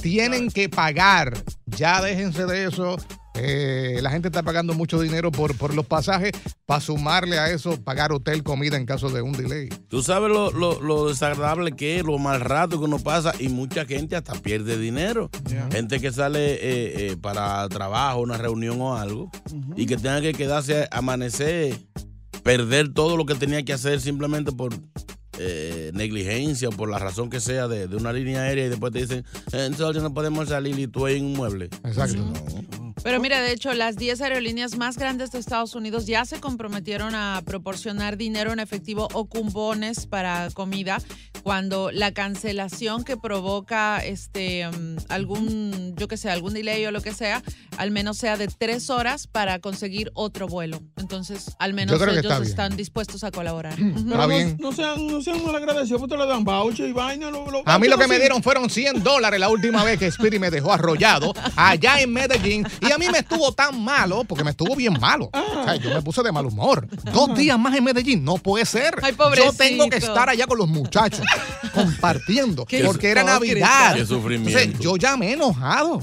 tienen 0.00 0.50
que 0.50 0.68
pagar. 0.70 1.36
Ya 1.66 2.00
déjense 2.00 2.46
de 2.46 2.64
eso. 2.68 2.96
Eh, 3.38 3.98
la 4.02 4.10
gente 4.10 4.28
está 4.28 4.42
pagando 4.42 4.74
mucho 4.74 5.00
dinero 5.00 5.30
por, 5.30 5.56
por 5.56 5.74
los 5.74 5.86
pasajes 5.86 6.32
para 6.64 6.80
sumarle 6.80 7.38
a 7.38 7.50
eso 7.50 7.80
pagar 7.82 8.12
hotel, 8.12 8.42
comida 8.42 8.76
en 8.76 8.86
caso 8.86 9.10
de 9.10 9.22
un 9.22 9.32
delay. 9.32 9.68
Tú 9.88 10.02
sabes 10.02 10.30
lo, 10.30 10.50
lo- 10.52 10.80
lo 10.80 11.08
desagradable 11.08 11.72
que 11.72 11.98
es, 11.98 12.04
lo 12.04 12.18
mal 12.18 12.40
rato 12.40 12.78
que 12.78 12.84
uno 12.84 12.98
pasa 12.98 13.32
y 13.38 13.48
mucha 13.48 13.84
gente 13.84 14.16
hasta 14.16 14.34
pierde 14.34 14.78
dinero. 14.78 15.30
Gente 15.70 16.00
que 16.00 16.12
sale 16.12 16.54
eh, 16.54 16.58
eh, 17.12 17.16
para 17.20 17.68
trabajo, 17.68 18.20
una 18.20 18.38
reunión 18.38 18.80
o 18.80 18.96
algo 18.96 19.30
y 19.76 19.86
que 19.86 19.96
tenga 19.96 20.20
que 20.20 20.32
quedarse 20.32 20.88
a 20.90 20.98
amanecer, 20.98 21.78
perder 22.42 22.92
todo 22.92 23.16
lo 23.16 23.26
que 23.26 23.34
tenía 23.34 23.62
que 23.64 23.72
hacer 23.72 24.00
simplemente 24.00 24.52
por 24.52 24.72
eh, 25.38 25.90
negligencia 25.94 26.68
o 26.68 26.72
por 26.72 26.88
la 26.88 26.98
razón 26.98 27.28
que 27.28 27.40
sea 27.40 27.68
de, 27.68 27.88
de 27.88 27.96
una 27.96 28.12
línea 28.12 28.40
aérea 28.42 28.66
y 28.66 28.68
después 28.70 28.92
te 28.92 29.00
dicen, 29.00 29.24
"Eh, 29.52 29.66
entonces 29.66 30.02
no 30.02 30.14
podemos 30.14 30.48
salir 30.48 30.78
y 30.78 30.86
tú 30.86 31.04
ahí 31.04 31.16
en 31.18 31.26
un 31.26 31.32
mueble. 31.34 31.66
Exacto. 31.84 32.22
Pero 33.02 33.20
mira, 33.20 33.40
de 33.40 33.52
hecho, 33.52 33.72
las 33.74 33.96
10 33.96 34.20
aerolíneas 34.22 34.76
más 34.76 34.98
grandes 34.98 35.30
de 35.30 35.38
Estados 35.38 35.74
Unidos 35.74 36.06
ya 36.06 36.24
se 36.24 36.40
comprometieron 36.40 37.14
a 37.14 37.42
proporcionar 37.44 38.16
dinero 38.16 38.52
en 38.52 38.58
efectivo 38.58 39.08
o 39.12 39.26
cupones 39.26 40.06
para 40.06 40.48
comida 40.54 40.98
cuando 41.46 41.92
la 41.92 42.10
cancelación 42.10 43.04
que 43.04 43.16
provoca 43.16 43.98
este 44.04 44.66
um, 44.66 44.96
algún, 45.08 45.94
yo 45.96 46.08
que 46.08 46.16
sé, 46.16 46.28
algún 46.28 46.54
delay 46.54 46.84
o 46.86 46.90
lo 46.90 47.00
que 47.02 47.12
sea, 47.14 47.40
al 47.78 47.92
menos 47.92 48.16
sea 48.16 48.36
de 48.36 48.48
tres 48.48 48.90
horas 48.90 49.28
para 49.28 49.60
conseguir 49.60 50.10
otro 50.14 50.48
vuelo. 50.48 50.80
Entonces, 50.96 51.54
al 51.60 51.72
menos 51.72 51.92
Yo 51.92 52.00
creo 52.04 52.14
que 52.14 52.18
ellos 52.18 52.32
está 52.32 52.64
están 52.64 52.76
dispuestos 52.76 53.22
a 53.22 53.30
colaborar. 53.30 53.76
Pero 53.76 53.90
Está 53.96 54.16
no, 54.16 54.26
bien. 54.26 54.56
no 54.58 54.72
sean, 54.72 55.06
no 55.06 55.22
sean 55.22 55.44
mal 55.46 55.54
agradecidos, 55.54 56.00
pues 56.00 56.10
te 56.10 56.16
le 56.18 56.26
dan 56.26 56.42
voucher 56.42 56.88
y 56.88 56.92
vaina. 56.92 57.30
Lo, 57.30 57.48
lo- 57.48 57.62
A 57.64 57.78
mí 57.78 57.86
lo 57.86 57.96
que 57.96 58.08
me 58.08 58.18
dieron 58.18 58.42
fueron 58.42 58.68
100 58.68 59.04
dólares 59.04 59.38
la 59.38 59.48
última 59.48 59.84
vez 59.84 60.00
que 60.00 60.06
Spirit 60.06 60.40
me 60.40 60.50
dejó 60.50 60.72
arrollado 60.72 61.32
allá 61.54 62.00
en 62.00 62.12
Medellín. 62.12 62.66
Y 62.80 62.90
a 62.90 62.98
mí 62.98 63.06
me 63.08 63.18
estuvo 63.18 63.52
tan 63.52 63.80
malo, 63.84 64.24
porque 64.24 64.42
me 64.42 64.50
estuvo 64.50 64.74
bien 64.74 64.94
malo. 64.98 65.30
O 65.32 65.62
sea, 65.64 65.76
yo 65.76 65.90
me 65.90 66.02
puse 66.02 66.24
de 66.24 66.32
mal 66.32 66.44
humor. 66.44 66.88
Dos 67.12 67.36
días 67.36 67.56
más 67.56 67.76
en 67.76 67.84
Medellín, 67.84 68.24
no 68.24 68.36
puede 68.36 68.66
ser. 68.66 68.96
Ay, 69.00 69.14
yo 69.36 69.52
tengo 69.52 69.88
que 69.88 69.98
estar 69.98 70.28
allá 70.28 70.44
con 70.48 70.58
los 70.58 70.66
muchachos, 70.66 71.24
compartiendo, 71.72 72.64
Qué 72.64 72.82
porque 72.84 73.10
era. 73.10 73.24
Navidad. 73.24 73.94
Qué 73.96 74.06
sufrimiento. 74.06 74.58
Entonces, 74.58 74.80
yo 74.84 74.96
ya 74.96 75.16
me 75.16 75.30
he 75.30 75.32
enojado. 75.34 76.00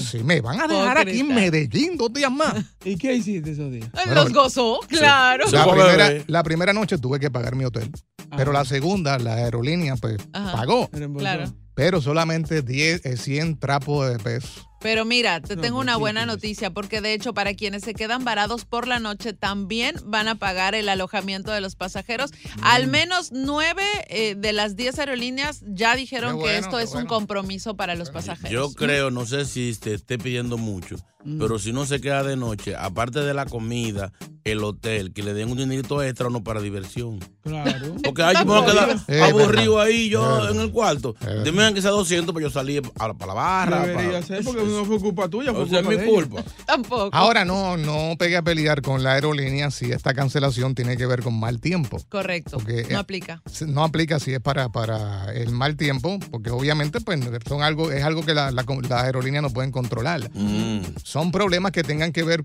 Si 0.00 0.22
me 0.22 0.40
van 0.40 0.60
a 0.60 0.66
dejar 0.66 0.98
aquí 0.98 1.20
en. 1.20 1.34
Medellín 1.34 1.96
dos 1.96 2.12
días 2.12 2.30
más. 2.30 2.54
¿Y 2.84 2.96
qué 2.96 3.14
hiciste 3.14 3.52
esos 3.52 3.70
días? 3.70 3.88
Los 4.12 4.32
gozó, 4.32 4.80
claro. 4.88 5.44
La 5.50 5.64
primera, 5.70 6.24
la 6.26 6.42
primera 6.42 6.72
noche 6.72 6.98
tuve 6.98 7.18
que 7.20 7.30
pagar 7.30 7.54
mi 7.56 7.64
hotel, 7.64 7.90
pero 8.36 8.52
la 8.52 8.64
segunda, 8.64 9.18
la 9.18 9.34
aerolínea, 9.34 9.96
pues 9.96 10.16
Ajá. 10.32 10.52
pagó. 10.52 10.88
Claro. 11.18 11.52
Pero 11.74 12.00
solamente 12.00 12.62
10, 12.62 13.06
eh, 13.06 13.16
100 13.16 13.58
trapos 13.58 14.10
de 14.10 14.18
peso. 14.18 14.69
Pero 14.80 15.04
mira, 15.04 15.40
te 15.40 15.56
No, 15.56 15.62
tengo 15.62 15.78
una 15.78 15.94
sí, 15.94 16.00
buena 16.00 16.24
noticia, 16.26 16.70
porque 16.70 17.00
de 17.00 17.12
hecho 17.12 17.34
para 17.34 17.54
quienes 17.54 17.82
se 17.82 17.94
quedan 17.94 18.24
varados 18.24 18.64
por 18.64 18.88
la 18.88 18.98
noche 18.98 19.32
también 19.34 19.96
van 20.06 20.26
a 20.28 20.36
pagar 20.36 20.74
el 20.74 20.88
alojamiento 20.88 21.50
de 21.52 21.60
los 21.60 21.76
pasajeros. 21.76 22.30
Al 22.62 22.86
Mm. 22.86 22.90
menos 22.90 23.30
nueve 23.32 23.84
eh, 24.08 24.34
de 24.36 24.52
las 24.52 24.76
diez 24.76 24.98
aerolíneas 24.98 25.62
ya 25.66 25.94
dijeron 25.96 26.40
que 26.42 26.56
esto 26.58 26.78
es 26.78 26.92
un 26.94 27.06
compromiso 27.06 27.76
para 27.76 27.94
los 27.94 28.10
pasajeros. 28.10 28.50
Yo 28.50 28.74
creo, 28.74 29.10
no 29.10 29.26
sé 29.26 29.44
si 29.44 29.74
te 29.78 29.94
esté 29.94 30.18
pidiendo 30.18 30.56
mucho, 30.56 30.96
pero 31.38 31.58
si 31.58 31.72
no 31.72 31.86
se 31.86 32.00
queda 32.00 32.22
de 32.22 32.36
noche, 32.36 32.74
aparte 32.76 33.20
de 33.20 33.34
la 33.34 33.46
comida, 33.46 34.12
el 34.44 34.64
hotel, 34.64 35.12
que 35.12 35.22
le 35.22 35.34
den 35.34 35.50
un 35.50 35.58
dinerito 35.58 36.02
extra 36.02 36.28
o 36.28 36.30
no 36.30 36.42
para 36.42 36.60
diversión. 36.62 37.18
Claro. 37.42 37.94
Porque 38.04 38.22
yo 38.34 38.38
me 38.38 38.44
voy 38.44 38.62
a 38.62 38.66
quedar 38.66 38.96
Eh, 39.08 39.20
aburrido 39.22 39.76
verdad. 39.76 39.86
ahí 39.92 40.08
yo 40.08 40.22
verdad. 40.22 40.50
en 40.52 40.60
el 40.60 40.70
cuarto. 40.70 41.14
Dime 41.44 41.74
que 41.74 41.82
sea 41.82 41.90
200 41.90 42.32
para 42.32 42.42
yo 42.46 42.50
salir 42.50 42.82
a- 42.98 43.12
para 43.14 43.26
la 43.26 43.34
barra. 43.34 43.86
Debería 43.86 44.12
para- 44.12 44.22
ser, 44.22 44.44
porque 44.44 44.62
no 44.64 44.84
fue 44.86 44.98
culpa 44.98 45.28
tuya, 45.28 45.52
fue 45.52 45.62
O 45.64 45.66
sea, 45.66 45.80
es 45.80 45.86
culpa 45.86 46.02
mi 46.02 46.08
culpa. 46.10 46.42
Tampoco. 46.66 47.10
Ahora 47.12 47.44
no, 47.44 47.76
no 47.76 48.14
pegue 48.18 48.36
a 48.38 48.42
pelear 48.42 48.80
con 48.80 49.02
la 49.02 49.12
aerolínea 49.12 49.70
si 49.70 49.92
esta 49.92 50.14
cancelación 50.14 50.74
tiene 50.74 50.96
que 50.96 51.04
ver 51.06 51.22
con 51.22 51.38
mal 51.38 51.60
tiempo. 51.60 51.98
Correcto. 52.08 52.56
Porque, 52.58 52.84
no 52.88 52.96
eh, 52.96 52.96
aplica. 52.96 53.42
No 53.66 53.84
aplica 53.84 54.18
si 54.20 54.32
es 54.32 54.40
para, 54.40 54.70
para 54.70 55.32
el 55.34 55.50
mal 55.50 55.76
tiempo, 55.76 56.18
porque 56.30 56.50
obviamente 56.50 57.00
pues, 57.02 57.20
son 57.46 57.62
algo, 57.62 57.90
es 57.92 58.04
algo 58.04 58.24
que 58.24 58.32
la- 58.34 58.50
la- 58.50 58.64
las 58.88 59.04
aerolíneas 59.04 59.42
no 59.42 59.50
pueden 59.50 59.70
controlar. 59.70 60.30
Mm. 60.34 60.80
Son 61.10 61.32
problemas 61.32 61.72
que 61.72 61.82
tengan 61.82 62.12
que 62.12 62.22
ver, 62.22 62.44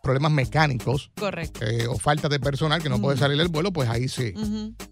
problemas 0.00 0.30
mecánicos 0.30 1.10
Correcto. 1.18 1.66
eh, 1.66 1.88
o 1.88 1.98
falta 1.98 2.28
de 2.28 2.38
personal 2.38 2.80
que 2.80 2.88
no 2.88 3.00
puede 3.00 3.18
salir 3.18 3.40
el 3.40 3.48
vuelo, 3.48 3.72
pues 3.72 3.88
ahí 3.88 4.06
sí. 4.06 4.32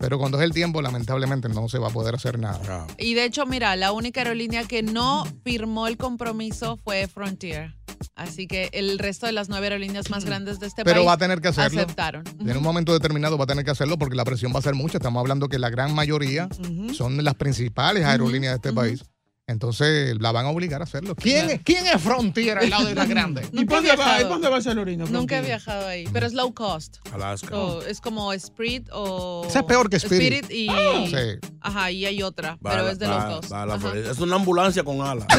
Pero 0.00 0.18
cuando 0.18 0.37
es 0.38 0.42
el 0.42 0.53
tiempo, 0.53 0.83
lamentablemente 0.83 1.48
no 1.48 1.68
se 1.68 1.79
va 1.79 1.88
a 1.88 1.90
poder 1.92 2.16
hacer 2.16 2.40
nada. 2.40 2.88
Y 2.98 3.14
de 3.14 3.24
hecho, 3.24 3.46
mira, 3.46 3.77
la 3.77 3.92
única 3.92 4.22
aerolínea 4.22 4.64
que 4.64 4.83
no 4.83 5.24
firmó 5.44 5.87
el 5.87 5.96
compromiso 5.96 6.77
fue 6.77 7.07
Frontier. 7.07 7.77
Así 8.16 8.48
que 8.48 8.68
el 8.72 8.98
resto 8.98 9.27
de 9.27 9.33
las 9.33 9.48
nueve 9.48 9.66
aerolíneas 9.66 10.11
más 10.11 10.24
grandes 10.24 10.59
de 10.59 10.66
este 10.66 10.83
Pero 10.83 10.96
país 10.96 11.09
va 11.09 11.12
a 11.12 11.18
tener 11.18 11.40
que 11.40 11.48
hacerlo. 11.48 11.83
aceptaron. 11.83 12.24
En 12.40 12.57
un 12.57 12.64
momento 12.64 12.92
determinado 12.92 13.38
va 13.38 13.44
a 13.44 13.46
tener 13.46 13.64
que 13.64 13.70
hacerlo 13.70 13.96
porque 13.96 14.16
la 14.16 14.24
presión 14.24 14.53
va 14.53 14.59
a 14.59 14.62
ser 14.62 14.74
mucha. 14.74 14.98
Estamos 14.98 15.20
hablando 15.20 15.48
que 15.48 15.61
la 15.61 15.70
gran 15.70 15.94
mayoría 15.94 16.48
son 16.96 17.22
las 17.22 17.35
principales 17.35 18.05
aerolíneas 18.05 18.55
de 18.55 18.57
este 18.57 18.72
país. 18.72 19.05
Entonces 19.46 20.16
la 20.20 20.33
van 20.33 20.46
a 20.46 20.48
obligar 20.48 20.80
a 20.80 20.85
hacerlo. 20.85 21.14
¿Quién, 21.14 21.50
es- 21.50 21.61
¿quién 21.62 21.85
es 21.87 22.00
Frontier 22.00 22.57
al 22.59 22.70
lado 22.70 22.87
de 22.87 22.94
la 22.94 23.04
grande? 23.04 23.42
¿Y 23.52 23.64
dónde 23.64 23.74
va? 23.74 23.80
viajado. 23.80 24.20
¿Y 24.20 24.22
pa' 24.24 24.28
dónde 24.30 24.48
va 24.48 24.57
esa 24.59 24.70
aerolínea? 24.70 25.07
Nunca 25.11 25.37
he 25.38 25.42
viajado 25.42 25.87
ahí, 25.87 26.09
pero 26.14 26.24
es 26.26 26.33
low 26.33 26.54
cost. 26.54 26.96
Alaska. 27.12 27.48
So, 27.48 27.83
es 27.87 28.00
como 28.00 28.33
Spirit 28.33 28.88
o. 28.90 29.44
Esa 29.46 29.59
es 29.61 29.64
peor 29.66 29.90
que 29.90 29.96
Spirit. 29.96 30.50
y. 30.50 30.68
Sí. 31.11 31.48
Ajá, 31.61 31.90
y 31.90 32.07
hay 32.07 32.22
otra, 32.22 32.52
Va 32.66 32.70
pero 32.70 32.88
es 32.88 32.98
de 32.98 33.07
va- 33.07 33.28
low 33.28 33.40
cost. 33.40 33.52
va. 33.52 33.98
Es 34.11 34.18
una 34.18 34.37
ambulancia 34.37 34.83
con 34.83 35.02
alas. 35.02 35.26